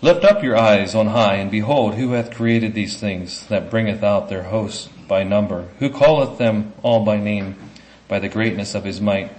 Lift 0.00 0.24
up 0.24 0.42
your 0.42 0.56
eyes 0.56 0.96
on 0.96 1.06
high 1.06 1.36
and 1.36 1.52
behold 1.52 1.94
who 1.94 2.12
hath 2.12 2.34
created 2.34 2.74
these 2.74 2.96
things 2.96 3.46
that 3.46 3.70
bringeth 3.70 4.02
out 4.02 4.28
their 4.28 4.42
hosts 4.42 4.88
by 5.06 5.22
number, 5.22 5.68
who 5.78 5.88
calleth 5.88 6.38
them 6.38 6.72
all 6.82 7.04
by 7.04 7.16
name 7.16 7.54
by 8.08 8.18
the 8.18 8.28
greatness 8.28 8.74
of 8.74 8.82
his 8.82 9.00
might, 9.00 9.30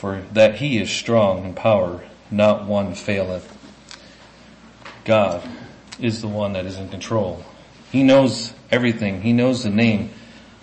for 0.00 0.22
that 0.32 0.54
he 0.54 0.80
is 0.80 0.90
strong 0.90 1.44
in 1.44 1.52
power, 1.52 2.02
not 2.30 2.64
one 2.64 2.94
faileth. 2.94 3.54
God 5.04 5.46
is 5.98 6.22
the 6.22 6.28
one 6.28 6.54
that 6.54 6.64
is 6.64 6.78
in 6.78 6.88
control. 6.88 7.44
He 7.92 8.02
knows 8.02 8.54
everything. 8.70 9.20
He 9.20 9.34
knows 9.34 9.62
the 9.62 9.68
name. 9.68 10.08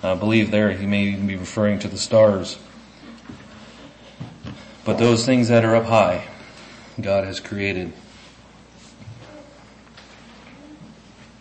I 0.02 0.16
believe 0.16 0.50
there 0.50 0.72
he 0.72 0.88
may 0.88 1.04
even 1.04 1.28
be 1.28 1.36
referring 1.36 1.78
to 1.80 1.88
the 1.88 2.00
stars. 2.00 2.58
But 4.84 4.98
those 4.98 5.24
things 5.24 5.50
that 5.50 5.64
are 5.64 5.76
up 5.76 5.86
high, 5.86 6.28
God 7.00 7.24
has 7.26 7.40
created. 7.40 7.94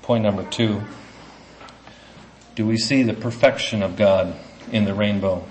Point 0.02 0.22
number 0.22 0.44
two. 0.44 0.82
Do 2.54 2.66
we 2.66 2.76
see 2.76 3.02
the 3.02 3.14
perfection 3.14 3.82
of 3.82 3.96
God 3.96 4.34
in 4.70 4.84
the 4.84 4.92
rainbow? 4.92 5.46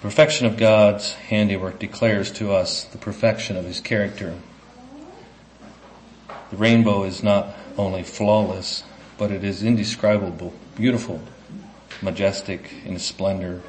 Perfection 0.00 0.46
of 0.46 0.56
God's 0.56 1.12
handiwork 1.12 1.78
declares 1.78 2.30
to 2.32 2.52
us 2.52 2.84
the 2.84 2.96
perfection 2.96 3.58
of 3.58 3.66
His 3.66 3.80
character. 3.80 4.34
The 6.50 6.56
rainbow 6.56 7.04
is 7.04 7.22
not 7.22 7.54
only 7.76 8.02
flawless, 8.02 8.82
but 9.18 9.30
it 9.30 9.44
is 9.44 9.62
indescribable, 9.62 10.54
beautiful, 10.74 11.20
majestic 12.00 12.72
in 12.86 12.94
its 12.94 13.04
splendor. 13.04 13.60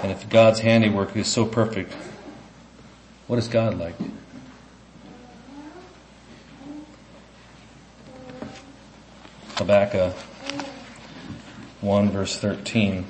And 0.00 0.10
if 0.10 0.28
God's 0.28 0.58
handiwork 0.58 1.16
is 1.16 1.28
so 1.28 1.46
perfect, 1.46 1.92
what 3.28 3.38
is 3.38 3.46
God 3.46 3.78
like? 3.78 3.94
Habakkuk 9.54 10.12
1 11.80 12.10
verse 12.10 12.36
13. 12.36 13.06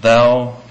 Thou 0.00 0.62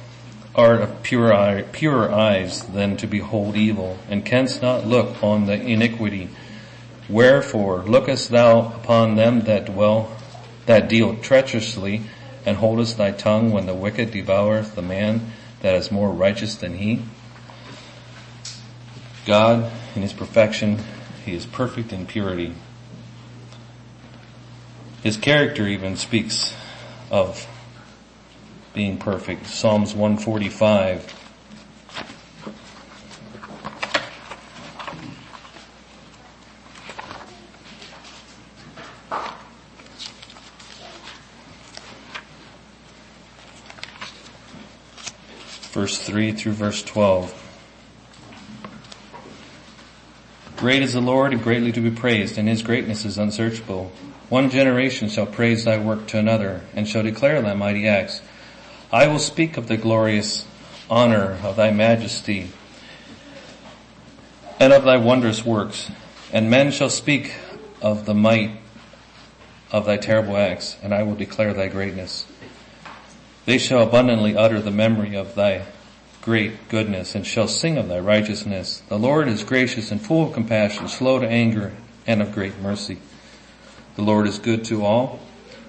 pure, 1.08 1.34
eye, 1.34 1.64
eyes 2.12 2.64
than 2.64 2.98
to 2.98 3.08
behold 3.08 3.56
evil, 3.56 3.98
and 4.10 4.26
canst 4.26 4.62
not 4.62 4.86
look 4.86 5.24
on 5.24 5.46
the 5.46 5.54
iniquity. 5.54 6.28
Wherefore 7.08 7.84
lookest 7.84 8.30
thou 8.30 8.74
upon 8.74 9.16
them 9.16 9.42
that 9.42 9.68
dwell, 9.68 10.12
that 10.66 10.90
deal 10.90 11.16
treacherously, 11.16 12.02
and 12.46 12.58
holdest 12.58 12.98
thy 12.98 13.12
tongue 13.12 13.52
when 13.52 13.68
the 13.68 13.74
wicked 13.74 14.12
devoureth 14.12 14.76
the 14.76 14.82
man 14.82 15.32
that 15.62 15.76
is 15.76 15.92
more 15.92 16.12
righteous 16.12 16.56
than 16.56 16.78
he? 16.78 17.02
God, 19.26 19.72
in 19.96 20.02
his 20.02 20.12
perfection, 20.12 20.80
he 21.26 21.34
is 21.34 21.46
perfect 21.46 21.94
in 21.94 22.06
purity. 22.06 22.54
His 25.04 25.16
character 25.16 25.66
even 25.68 25.96
speaks 25.96 26.54
of 27.10 27.48
being 28.78 28.96
perfect. 29.00 29.48
Psalms 29.48 29.96
145. 29.96 31.02
Verse 45.72 45.98
3 45.98 46.34
through 46.34 46.52
verse 46.52 46.84
12. 46.84 47.34
Great 50.58 50.84
is 50.84 50.94
the 50.94 51.02
Lord 51.02 51.34
and 51.34 51.42
greatly 51.42 51.72
to 51.72 51.82
be 51.82 51.90
praised, 51.90 52.38
and 52.38 52.48
his 52.48 52.62
greatness 52.62 53.06
is 53.06 53.18
unsearchable. 53.18 53.92
One 54.30 54.52
generation 54.52 55.10
shall 55.10 55.26
praise 55.26 55.64
thy 55.64 55.80
work 55.80 56.06
to 56.10 56.20
another, 56.20 56.62
and 56.76 56.88
shall 56.88 57.02
declare 57.02 57.42
thy 57.42 57.56
mighty 57.56 57.88
acts. 57.88 58.22
I 58.92 59.08
will 59.08 59.20
speak 59.20 59.58
of 59.58 59.68
the 59.68 59.78
glorious 59.78 60.46
honor 60.90 61.38
of 61.44 61.58
thy 61.58 61.72
majesty, 61.72 62.52
and 64.60 64.72
of 64.72 64.84
thy 64.84 64.98
wondrous 64.98 65.46
works, 65.46 65.92
and 66.32 66.50
men 66.50 66.72
shall 66.72 66.90
speak 66.90 67.36
of 67.82 68.06
the 68.06 68.14
might 68.14 68.52
of 69.72 69.86
thy 69.86 69.98
terrible 69.98 70.38
acts, 70.38 70.78
and 70.82 70.94
I 70.94 71.04
will 71.04 71.16
declare 71.16 71.54
thy 71.54 71.68
greatness. 71.68 72.26
They 73.46 73.58
shall 73.58 73.84
abundantly 73.84 74.36
utter 74.36 74.62
the 74.62 74.72
memory 74.72 75.16
of 75.16 75.36
thy 75.36 75.66
great 76.22 76.70
goodness 76.70 77.16
and 77.16 77.26
shall 77.26 77.48
sing 77.48 77.78
of 77.78 77.88
thy 77.88 78.00
righteousness. 78.00 78.82
The 78.90 79.00
Lord 79.00 79.28
is 79.28 79.44
gracious 79.44 79.92
and 79.92 80.02
full 80.02 80.28
of 80.28 80.34
compassion, 80.34 80.88
slow 80.88 81.20
to 81.20 81.28
anger 81.28 81.74
and 82.06 82.22
of 82.22 82.34
great 82.34 82.60
mercy. 82.60 83.00
The 83.96 84.02
Lord 84.02 84.28
is 84.28 84.40
good 84.40 84.66
to 84.66 84.86
all 84.86 85.20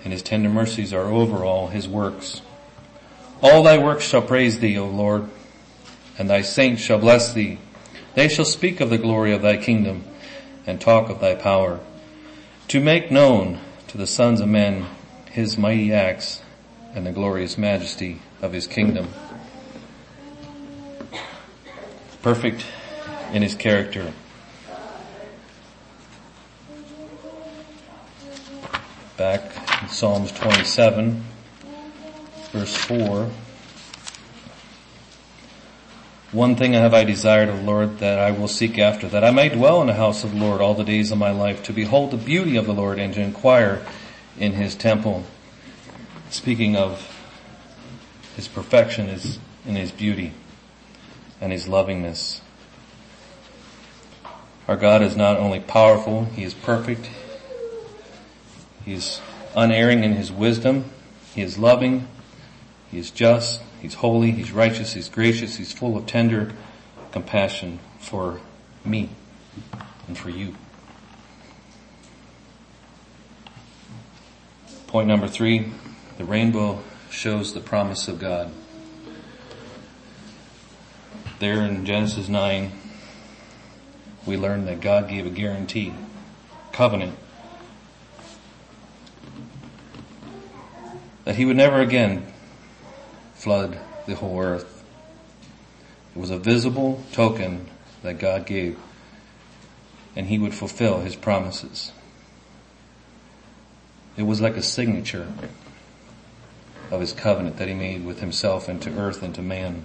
and 0.05 0.13
his 0.13 0.23
tender 0.23 0.49
mercies 0.49 0.93
are 0.93 1.07
over 1.07 1.45
all 1.45 1.69
his 1.69 1.89
works. 1.89 2.43
All 3.40 3.62
thy 3.62 3.79
works 3.79 4.05
shall 4.05 4.22
praise 4.22 4.59
thee, 4.59 4.79
O 4.79 4.87
Lord, 4.87 5.29
and 6.18 6.29
thy 6.29 6.42
saints 6.42 6.83
shall 6.83 6.98
bless 6.98 7.33
thee. 7.33 7.59
They 8.14 8.29
shall 8.29 8.44
speak 8.44 8.81
of 8.81 8.90
the 8.90 8.98
glory 8.98 9.33
of 9.33 9.42
thy 9.42 9.57
kingdom 9.57 10.05
and 10.66 10.81
talk 10.81 11.09
of 11.09 11.20
thy 11.20 11.35
power 11.35 11.81
to 12.68 12.81
make 12.81 13.11
known 13.11 13.61
to 13.88 13.98
the 13.98 14.07
sons 14.07 14.40
of 14.40 14.48
men 14.48 14.87
his 15.31 15.57
mighty 15.57 15.92
acts 15.92 16.42
and 16.94 17.07
the 17.07 17.12
glorious 17.12 17.57
majesty 17.57 18.20
of 18.42 18.53
his 18.53 18.66
kingdom. 18.66 19.09
perfect 22.22 22.66
in 23.33 23.42
his 23.42 23.55
character. 23.55 24.12
Back 29.16 29.83
in 29.83 29.88
Psalms 29.88 30.31
27, 30.33 31.24
verse 32.53 32.75
4. 32.75 33.31
One 36.31 36.57
thing 36.57 36.75
have 36.75 36.93
I 36.93 37.05
desired 37.05 37.49
of 37.49 37.59
the 37.59 37.63
Lord 37.63 38.01
that 38.01 38.19
I 38.19 38.33
will 38.33 38.49
seek 38.49 38.79
after, 38.79 39.09
that 39.09 39.25
I 39.25 39.31
may 39.31 39.49
dwell 39.49 39.81
in 39.81 39.87
the 39.87 39.95
house 39.95 40.25
of 40.25 40.33
the 40.33 40.37
Lord 40.37 40.61
all 40.61 40.75
the 40.75 40.85
days 40.85 41.11
of 41.11 41.19
my 41.19 41.31
life, 41.31 41.63
to 41.65 41.73
behold 41.73 42.11
the 42.11 42.19
beauty 42.19 42.57
of 42.57 42.67
the 42.67 42.75
Lord 42.75 42.99
and 42.99 43.15
to 43.15 43.21
inquire 43.21 43.85
in 44.39 44.53
his 44.53 44.75
temple. 44.75 45.25
Speaking 46.31 46.77
of 46.77 47.15
his 48.37 48.47
perfection 48.47 49.09
is 49.09 49.39
in 49.67 49.75
his 49.75 49.91
beauty 49.91 50.35
and 51.41 51.51
his 51.51 51.67
lovingness. 51.67 52.43
Our 54.69 54.77
God 54.77 55.01
is 55.01 55.17
not 55.17 55.39
only 55.39 55.61
powerful, 55.61 56.27
he 56.27 56.45
is 56.45 56.53
perfect. 56.53 57.09
He 58.85 58.93
is 58.93 59.21
unerring 59.57 60.05
in 60.05 60.13
his 60.13 60.31
wisdom. 60.31 60.91
He 61.35 61.41
is 61.41 61.57
loving. 61.57 62.07
He 62.90 62.98
is 62.98 63.11
just. 63.11 63.61
He's 63.81 63.94
holy. 63.94 64.31
He's 64.31 64.53
righteous. 64.53 64.94
He's 64.94 65.09
gracious. 65.09 65.57
He's 65.57 65.72
full 65.72 65.96
of 65.96 66.07
tender 66.07 66.53
compassion 67.12 67.79
for 67.98 68.40
me 68.85 69.11
and 70.07 70.16
for 70.16 70.31
you. 70.31 70.55
Point 74.87 75.07
number 75.07 75.29
three, 75.29 75.70
the 76.16 76.24
rainbow 76.24 76.83
shows 77.11 77.53
the 77.53 77.61
promise 77.61 78.09
of 78.09 78.18
God 78.18 78.51
there 81.38 81.62
in 81.62 81.85
Genesis 81.85 82.29
9, 82.29 82.72
we 84.27 84.37
learn 84.37 84.64
that 84.66 84.81
God 84.81 85.09
gave 85.09 85.24
a 85.24 85.31
guarantee, 85.31 85.94
covenant, 86.72 87.16
that 91.24 91.37
he 91.37 91.44
would 91.44 91.57
never 91.57 91.81
again 91.81 92.27
flood 93.38 93.79
the 94.07 94.16
whole 94.16 94.40
earth. 94.40 94.85
It 96.14 96.18
was 96.18 96.31
a 96.31 96.38
visible 96.38 97.03
token 97.12 97.68
that 98.03 98.18
God 98.18 98.46
gave 98.46 98.77
and 100.16 100.27
he 100.27 100.38
would 100.38 100.53
fulfill 100.53 101.01
his 101.01 101.14
promises. 101.14 101.92
It 104.16 104.24
was 104.24 104.40
like 104.40 104.57
a 104.57 104.62
signature 104.62 105.29
of 106.90 107.01
his 107.01 107.12
covenant 107.12 107.59
that 107.59 107.68
he 107.68 107.74
made 107.74 108.05
with 108.05 108.18
himself 108.18 108.68
and 108.68 108.83
to 108.83 108.98
earth 108.98 109.22
and 109.22 109.33
to 109.37 109.42
man. 109.42 109.85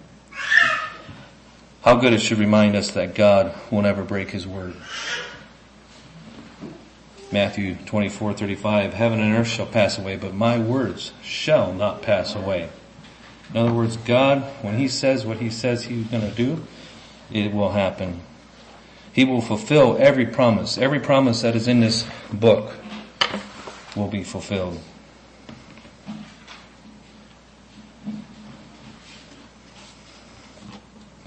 How 1.83 1.97
good 1.97 2.13
it 2.13 2.19
should 2.19 2.39
remind 2.39 2.75
us 2.75 2.89
that 2.91 3.13
God 3.13 3.53
will 3.69 3.83
never 3.83 4.03
break 4.03 4.31
his 4.31 4.47
word. 4.47 4.73
Matthew 7.31 7.75
24, 7.85 8.33
35, 8.33 8.93
heaven 8.93 9.19
and 9.19 9.35
earth 9.35 9.47
shall 9.47 9.65
pass 9.67 9.99
away, 9.99 10.15
but 10.15 10.33
my 10.33 10.57
words 10.57 11.11
shall 11.21 11.73
not 11.73 12.01
pass 12.01 12.33
away. 12.35 12.69
In 13.51 13.57
other 13.57 13.73
words, 13.73 13.97
God, 13.97 14.43
when 14.61 14.77
he 14.77 14.87
says 14.87 15.25
what 15.25 15.37
he 15.37 15.49
says 15.49 15.83
he's 15.83 16.09
to 16.09 16.31
do, 16.31 16.65
it 17.31 17.53
will 17.53 17.71
happen. 17.71 18.21
He 19.11 19.25
will 19.25 19.41
fulfill 19.41 19.97
every 19.99 20.25
promise. 20.25 20.77
Every 20.77 20.99
promise 20.99 21.41
that 21.41 21.55
is 21.55 21.67
in 21.67 21.79
this 21.79 22.05
book 22.31 22.73
will 23.95 24.07
be 24.07 24.23
fulfilled. 24.23 24.79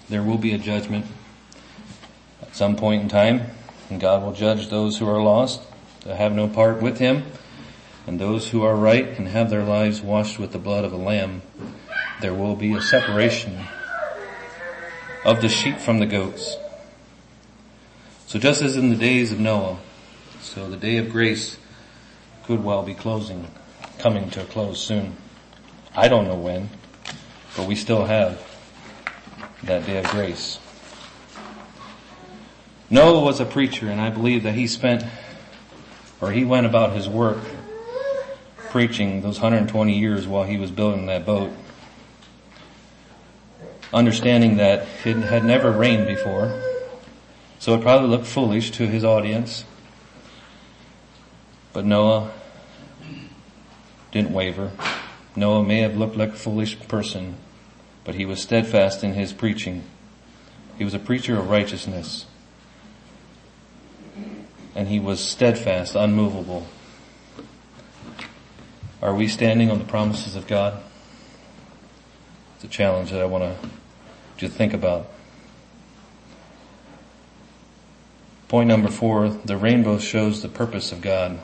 There 0.09 0.23
will 0.23 0.39
be 0.39 0.53
a 0.53 0.59
judgment 0.59 1.07
at 2.43 2.55
some 2.55 2.77
point 2.77 3.03
in 3.03 3.09
time, 3.09 3.51
and 3.91 4.01
God 4.01 4.23
will 4.23 4.33
judge 4.33 4.69
those 4.69 4.99
who 4.99 5.09
are 5.09 5.23
lost, 5.23 5.61
that 6.05 6.17
have 6.17 6.33
no 6.33 6.47
part 6.49 6.81
with 6.81 6.99
Him, 6.99 7.25
and 8.07 8.21
those 8.21 8.51
who 8.51 8.63
are 8.63 8.77
right 8.77 9.07
and 9.19 9.29
have 9.29 9.51
their 9.51 9.65
lives 9.65 10.01
washed 10.01 10.39
with 10.39 10.53
the 10.53 10.59
blood 10.59 10.85
of 10.85 10.93
a 10.93 10.97
lamb. 10.97 11.43
There 12.21 12.33
will 12.33 12.57
be 12.57 12.75
a 12.75 12.81
separation 12.81 13.67
of 15.25 15.43
the 15.43 15.49
sheep 15.49 15.79
from 15.79 15.99
the 15.99 16.07
goats. 16.07 16.57
So 18.27 18.39
just 18.39 18.63
as 18.63 18.77
in 18.77 18.89
the 18.89 18.97
days 18.97 19.33
of 19.33 19.39
Noah, 19.39 19.79
so 20.41 20.71
the 20.71 20.77
day 20.77 20.97
of 20.97 21.11
grace 21.11 21.59
could 22.45 22.65
well 22.65 22.83
be 22.83 22.95
closing, 22.95 23.49
coming 23.99 24.31
to 24.31 24.43
a 24.43 24.45
close 24.45 24.81
soon. 24.81 25.17
I 25.95 26.09
don't 26.09 26.27
know 26.27 26.37
when, 26.37 26.71
but 27.57 27.67
we 27.67 27.75
still 27.75 28.07
have 28.07 28.41
that 29.65 29.85
day 29.85 29.99
of 29.99 30.07
grace. 30.07 30.59
Noah 32.89 33.21
was 33.21 33.41
a 33.41 33.45
preacher 33.45 33.89
and 33.89 34.01
I 34.01 34.11
believe 34.11 34.45
that 34.45 34.55
he 34.55 34.67
spent, 34.67 35.05
or 36.21 36.33
he 36.33 36.45
went 36.45 36.67
about 36.67 36.95
his 36.95 37.09
work 37.09 37.39
preaching 38.71 39.23
those 39.23 39.41
120 39.41 39.99
years 39.99 40.27
while 40.27 40.45
he 40.45 40.57
was 40.57 40.71
building 40.71 41.07
that 41.07 41.27
boat. 41.27 41.51
Understanding 43.93 44.57
that 44.57 44.87
it 45.05 45.17
had 45.17 45.45
never 45.45 45.71
rained 45.71 46.07
before, 46.07 46.61
so 47.59 47.75
it 47.75 47.83
probably 47.83 48.09
looked 48.09 48.27
foolish 48.27 48.71
to 48.73 48.87
his 48.87 49.05
audience. 49.05 49.65
But 51.73 51.85
Noah 51.85 52.33
didn't 54.11 54.33
waver. 54.33 54.73
Noah 55.37 55.63
may 55.63 55.81
have 55.81 55.97
looked 55.97 56.17
like 56.17 56.31
a 56.31 56.37
foolish 56.37 56.79
person, 56.89 57.37
but 58.05 58.15
he 58.15 58.25
was 58.25 58.43
steadfast 58.43 59.05
in 59.05 59.13
his 59.13 59.33
preaching. 59.33 59.85
He 60.79 60.85
was 60.85 60.95
a 60.95 60.99
preacher 60.99 61.39
of 61.39 61.49
righteousness. 61.49 62.27
And 64.75 64.89
he 64.89 64.99
was 64.99 65.21
steadfast, 65.21 65.95
unmovable. 65.95 66.67
Are 69.01 69.15
we 69.15 69.29
standing 69.29 69.71
on 69.71 69.79
the 69.79 69.85
promises 69.85 70.35
of 70.35 70.47
God? 70.47 70.83
A 72.67 72.69
challenge 72.69 73.13
that 73.13 73.23
I 73.23 73.27
want 73.27 73.57
to 74.39 74.49
think 74.49 74.75
about. 74.75 75.09
Point 78.49 78.67
number 78.67 78.91
four, 78.91 79.29
the 79.29 79.57
rainbow 79.57 79.99
shows 79.99 80.43
the 80.43 80.49
purpose 80.49 80.91
of 80.91 81.01
God. 81.01 81.39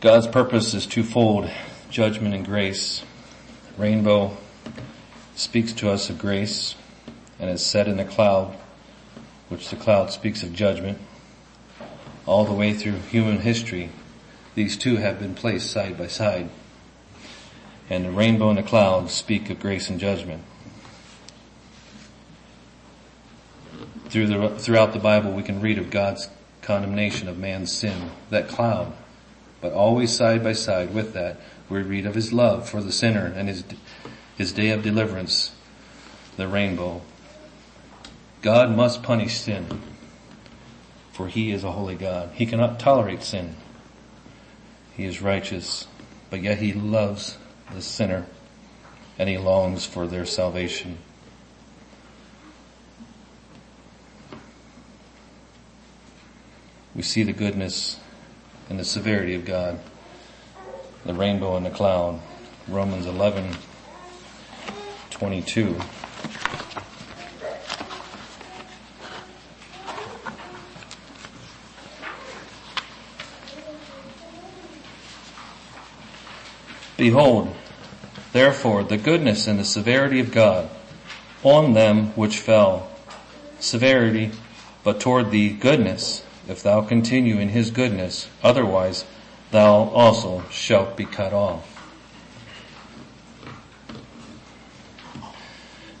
God's 0.00 0.26
purpose 0.26 0.72
is 0.72 0.86
twofold, 0.86 1.50
judgment 1.90 2.34
and 2.34 2.42
grace. 2.42 3.02
Rainbow 3.76 4.34
speaks 5.34 5.74
to 5.74 5.90
us 5.90 6.08
of 6.08 6.18
grace 6.18 6.74
and 7.38 7.50
is 7.50 7.64
set 7.64 7.86
in 7.86 7.98
the 7.98 8.04
cloud, 8.06 8.56
which 9.50 9.68
the 9.68 9.76
cloud 9.76 10.10
speaks 10.10 10.42
of 10.42 10.54
judgment. 10.54 10.96
All 12.24 12.46
the 12.46 12.54
way 12.54 12.72
through 12.72 13.00
human 13.10 13.40
history, 13.40 13.90
these 14.54 14.78
two 14.78 14.96
have 14.96 15.18
been 15.18 15.34
placed 15.34 15.70
side 15.70 15.98
by 15.98 16.06
side. 16.06 16.48
And 17.88 18.04
the 18.04 18.10
rainbow 18.10 18.48
and 18.48 18.58
the 18.58 18.62
cloud 18.62 19.10
speak 19.10 19.48
of 19.50 19.60
grace 19.60 19.88
and 19.88 20.00
judgment. 20.00 20.42
Through 24.08 24.26
the, 24.26 24.58
throughout 24.58 24.92
the 24.92 24.98
Bible 24.98 25.32
we 25.32 25.42
can 25.42 25.60
read 25.60 25.78
of 25.78 25.90
God's 25.90 26.28
condemnation 26.62 27.28
of 27.28 27.38
man's 27.38 27.72
sin. 27.72 28.10
That 28.30 28.48
cloud 28.48 28.92
but 29.60 29.72
always 29.72 30.14
side 30.14 30.44
by 30.44 30.52
side 30.52 30.94
with 30.94 31.12
that, 31.14 31.40
we 31.68 31.82
read 31.82 32.06
of 32.06 32.14
his 32.14 32.32
love 32.32 32.68
for 32.68 32.82
the 32.82 32.92
sinner 32.92 33.26
and 33.26 33.48
his, 33.48 33.64
his 34.36 34.52
day 34.52 34.70
of 34.70 34.82
deliverance, 34.82 35.52
the 36.36 36.46
rainbow. 36.46 37.02
God 38.42 38.70
must 38.70 39.02
punish 39.02 39.38
sin, 39.38 39.80
for 41.12 41.28
he 41.28 41.50
is 41.50 41.64
a 41.64 41.72
holy 41.72 41.96
God. 41.96 42.30
He 42.34 42.46
cannot 42.46 42.78
tolerate 42.78 43.22
sin. 43.22 43.56
He 44.96 45.04
is 45.04 45.20
righteous, 45.20 45.88
but 46.30 46.42
yet 46.42 46.58
he 46.58 46.72
loves 46.72 47.38
the 47.74 47.82
sinner 47.82 48.26
and 49.18 49.28
he 49.28 49.38
longs 49.38 49.86
for 49.86 50.06
their 50.06 50.26
salvation. 50.26 50.98
We 56.94 57.02
see 57.02 57.22
the 57.22 57.32
goodness 57.32 57.98
and 58.68 58.78
the 58.78 58.84
severity 58.84 59.34
of 59.34 59.44
God. 59.44 59.80
The 61.04 61.14
rainbow 61.14 61.56
and 61.56 61.64
the 61.64 61.70
cloud. 61.70 62.20
Romans 62.68 63.06
11, 63.06 63.56
22. 65.10 65.78
Behold, 76.96 77.55
therefore, 78.36 78.84
the 78.84 78.98
goodness 78.98 79.46
and 79.46 79.58
the 79.58 79.64
severity 79.64 80.20
of 80.20 80.30
God 80.30 80.68
on 81.42 81.72
them 81.72 82.08
which 82.08 82.38
fell. 82.38 82.90
Severity, 83.58 84.30
but 84.84 85.00
toward 85.00 85.30
thee 85.30 85.48
goodness, 85.48 86.22
if 86.46 86.62
thou 86.62 86.82
continue 86.82 87.38
in 87.38 87.48
his 87.48 87.70
goodness, 87.70 88.28
otherwise 88.42 89.06
thou 89.52 89.88
also 89.88 90.44
shalt 90.50 90.96
be 90.96 91.06
cut 91.06 91.32
off. 91.32 91.72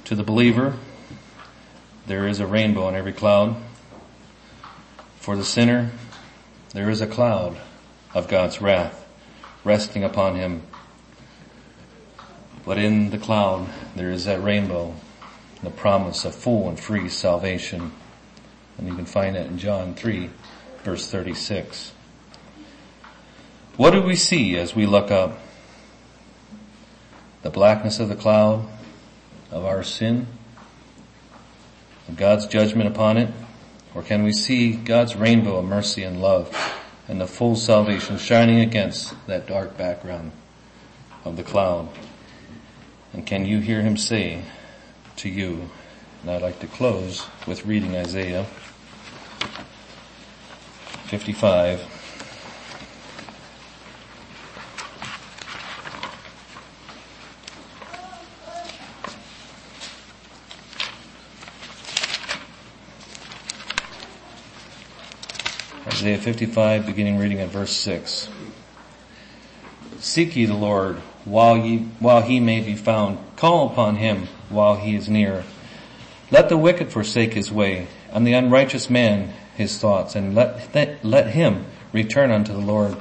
To 0.04 0.14
the 0.14 0.22
believer, 0.22 0.76
there 2.06 2.28
is 2.28 2.38
a 2.38 2.46
rainbow 2.46 2.88
in 2.88 2.94
every 2.94 3.12
cloud. 3.12 3.56
For 5.18 5.36
the 5.36 5.44
sinner, 5.44 5.90
there 6.74 6.90
is 6.90 7.00
a 7.00 7.06
cloud 7.06 7.56
of 8.14 8.28
God's 8.28 8.60
wrath 8.60 9.04
resting 9.64 10.04
upon 10.04 10.36
him. 10.36 10.62
But 12.66 12.78
in 12.78 13.10
the 13.10 13.18
cloud, 13.18 13.68
there 13.94 14.10
is 14.10 14.24
that 14.24 14.42
rainbow, 14.42 14.96
the 15.62 15.70
promise 15.70 16.24
of 16.24 16.34
full 16.34 16.68
and 16.68 16.78
free 16.78 17.08
salvation. 17.08 17.92
And 18.76 18.88
you 18.88 18.96
can 18.96 19.06
find 19.06 19.36
that 19.36 19.46
in 19.46 19.56
John 19.56 19.94
3 19.94 20.28
verse 20.82 21.08
36. 21.08 21.92
What 23.76 23.90
do 23.90 24.02
we 24.02 24.16
see 24.16 24.56
as 24.56 24.74
we 24.74 24.84
look 24.84 25.12
up? 25.12 25.38
The 27.42 27.50
blackness 27.50 28.00
of 28.00 28.08
the 28.08 28.16
cloud 28.16 28.66
of 29.52 29.64
our 29.64 29.84
sin? 29.84 30.26
Of 32.08 32.16
God's 32.16 32.46
judgment 32.46 32.88
upon 32.88 33.16
it? 33.16 33.32
Or 33.94 34.02
can 34.02 34.24
we 34.24 34.32
see 34.32 34.74
God's 34.74 35.14
rainbow 35.14 35.58
of 35.58 35.66
mercy 35.66 36.02
and 36.02 36.20
love 36.20 36.52
and 37.06 37.20
the 37.20 37.28
full 37.28 37.54
salvation 37.54 38.18
shining 38.18 38.58
against 38.58 39.14
that 39.28 39.46
dark 39.46 39.78
background 39.78 40.32
of 41.24 41.36
the 41.36 41.44
cloud? 41.44 41.88
And 43.16 43.24
can 43.24 43.46
you 43.46 43.60
hear 43.60 43.80
him 43.80 43.96
say 43.96 44.42
to 45.16 45.30
you, 45.30 45.70
and 46.20 46.30
I'd 46.30 46.42
like 46.42 46.60
to 46.60 46.66
close 46.66 47.26
with 47.46 47.64
reading 47.64 47.96
Isaiah 47.96 48.44
55. 51.06 51.80
Isaiah 65.86 66.18
55, 66.18 66.84
beginning 66.84 67.16
reading 67.16 67.40
at 67.40 67.48
verse 67.48 67.72
6. 67.72 68.28
Seek 70.00 70.36
ye 70.36 70.44
the 70.44 70.52
Lord 70.52 71.00
while 71.26 71.58
ye, 71.58 71.78
while 71.98 72.22
he 72.22 72.40
may 72.40 72.60
be 72.60 72.74
found. 72.74 73.18
Call 73.36 73.66
upon 73.66 73.96
him 73.96 74.28
while 74.48 74.76
he 74.76 74.96
is 74.96 75.10
near. 75.10 75.44
Let 76.30 76.48
the 76.48 76.56
wicked 76.56 76.90
forsake 76.90 77.34
his 77.34 77.52
way, 77.52 77.88
and 78.10 78.26
the 78.26 78.32
unrighteous 78.32 78.88
man 78.88 79.34
his 79.56 79.78
thoughts, 79.78 80.14
and 80.14 80.34
let, 80.34 81.04
let 81.04 81.28
him 81.28 81.66
return 81.92 82.30
unto 82.30 82.52
the 82.52 82.58
Lord. 82.58 82.96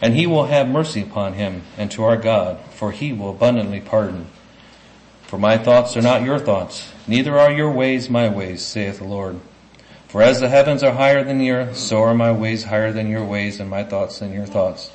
And 0.00 0.14
he 0.14 0.26
will 0.26 0.46
have 0.46 0.68
mercy 0.68 1.02
upon 1.02 1.34
him, 1.34 1.62
and 1.78 1.90
to 1.92 2.04
our 2.04 2.16
God, 2.16 2.60
for 2.70 2.92
he 2.92 3.12
will 3.12 3.30
abundantly 3.30 3.80
pardon. 3.80 4.26
For 5.22 5.38
my 5.38 5.56
thoughts 5.56 5.96
are 5.96 6.02
not 6.02 6.22
your 6.22 6.38
thoughts, 6.38 6.92
neither 7.06 7.38
are 7.38 7.52
your 7.52 7.70
ways 7.70 8.10
my 8.10 8.28
ways, 8.28 8.64
saith 8.64 8.98
the 8.98 9.04
Lord. 9.04 9.40
For 10.08 10.22
as 10.22 10.40
the 10.40 10.48
heavens 10.48 10.82
are 10.82 10.92
higher 10.92 11.24
than 11.24 11.38
the 11.38 11.50
earth, 11.50 11.76
so 11.76 12.02
are 12.02 12.14
my 12.14 12.32
ways 12.32 12.64
higher 12.64 12.92
than 12.92 13.08
your 13.08 13.24
ways, 13.24 13.60
and 13.60 13.68
my 13.68 13.82
thoughts 13.82 14.18
than 14.18 14.32
your 14.32 14.46
thoughts. 14.46 14.92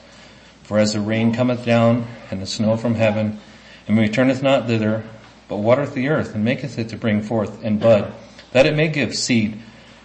For 0.69 0.77
as 0.77 0.93
the 0.93 1.01
rain 1.01 1.33
cometh 1.33 1.65
down, 1.65 2.05
and 2.29 2.39
the 2.39 2.45
snow 2.45 2.77
from 2.77 2.93
heaven, 2.93 3.39
and 3.87 3.97
returneth 3.97 4.43
not 4.43 4.67
thither, 4.67 5.03
but 5.47 5.57
watereth 5.57 5.95
the 5.95 6.09
earth, 6.09 6.35
and 6.35 6.45
maketh 6.45 6.77
it 6.77 6.89
to 6.89 6.95
bring 6.95 7.23
forth 7.23 7.63
and 7.63 7.79
bud, 7.79 8.13
that 8.51 8.67
it 8.67 8.75
may 8.75 8.87
give 8.87 9.15
seed 9.15 9.57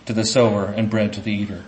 to 0.07 0.15
the 0.15 0.25
sower 0.25 0.65
and 0.65 0.89
bread 0.89 1.13
to 1.13 1.21
the 1.21 1.33
eater. 1.33 1.67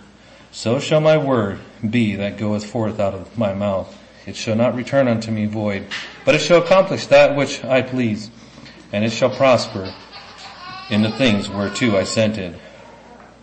So 0.51 0.79
shall 0.79 0.99
my 0.99 1.15
word 1.15 1.59
be 1.87 2.15
that 2.15 2.39
goeth 2.39 2.65
forth 2.65 2.99
out 2.99 3.13
of 3.13 3.37
my 3.37 3.53
mouth. 3.53 3.95
It 4.25 4.35
shall 4.35 4.55
not 4.55 4.73
return 4.73 5.07
unto 5.07 5.29
me 5.29 5.45
void, 5.45 5.85
but 6.25 6.33
it 6.33 6.41
shall 6.41 6.63
accomplish 6.63 7.05
that 7.05 7.35
which 7.35 7.63
I 7.63 7.83
please, 7.83 8.31
and 8.91 9.05
it 9.05 9.11
shall 9.11 9.29
prosper 9.29 9.93
in 10.89 11.03
the 11.03 11.11
things 11.11 11.51
whereto 11.51 11.95
I 11.95 12.03
sent 12.03 12.39
it. 12.39 12.59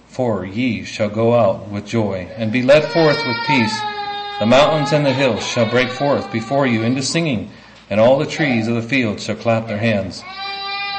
For 0.08 0.44
ye 0.44 0.82
shall 0.82 1.10
go 1.10 1.32
out 1.32 1.68
with 1.68 1.86
joy, 1.86 2.28
and 2.36 2.50
be 2.50 2.62
led 2.62 2.92
forth 2.92 3.24
with 3.24 3.36
peace. 3.46 3.93
The 4.40 4.46
mountains 4.46 4.92
and 4.92 5.06
the 5.06 5.12
hills 5.12 5.46
shall 5.46 5.70
break 5.70 5.90
forth 5.90 6.32
before 6.32 6.66
you 6.66 6.82
into 6.82 7.02
singing, 7.02 7.52
and 7.88 8.00
all 8.00 8.18
the 8.18 8.26
trees 8.26 8.66
of 8.66 8.74
the 8.74 8.82
field 8.82 9.20
shall 9.20 9.36
clap 9.36 9.68
their 9.68 9.78
hands. 9.78 10.24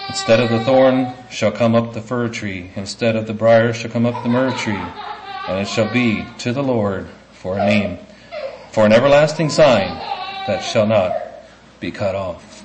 Instead 0.08 0.40
of 0.40 0.50
the 0.50 0.64
thorn 0.64 1.14
shall 1.30 1.52
come 1.52 1.76
up 1.76 1.92
the 1.92 2.02
fir 2.02 2.30
tree, 2.30 2.72
instead 2.78 3.18
of 3.18 3.28
the 3.28 3.34
brier 3.34 3.74
shall 3.74 3.92
come 3.92 4.06
up 4.06 4.24
the 4.24 4.30
myrrh 4.30 4.52
tree, 4.52 4.82
and 5.50 5.60
it 5.60 5.68
shall 5.68 5.92
be 5.92 6.26
to 6.38 6.54
the 6.54 6.64
Lord 6.64 7.10
for 7.34 7.58
a 7.58 7.66
name, 7.66 7.98
for 8.72 8.86
an 8.86 8.94
everlasting 8.94 9.50
sign 9.50 9.90
that 10.48 10.60
shall 10.60 10.88
not 10.88 11.14
be 11.82 11.92
cut 11.92 12.16
off. 12.16 12.62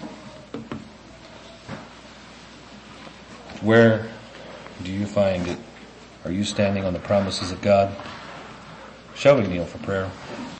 Where 3.60 4.08
do 4.84 4.92
you 4.92 5.06
find 5.06 5.48
it? 5.48 5.58
Are 6.24 6.30
you 6.30 6.44
standing 6.44 6.84
on 6.84 6.92
the 6.92 7.00
promises 7.00 7.50
of 7.50 7.60
God? 7.60 7.92
Shall 9.16 9.36
we 9.36 9.48
kneel 9.48 9.66
for 9.66 9.78
prayer? 9.78 10.10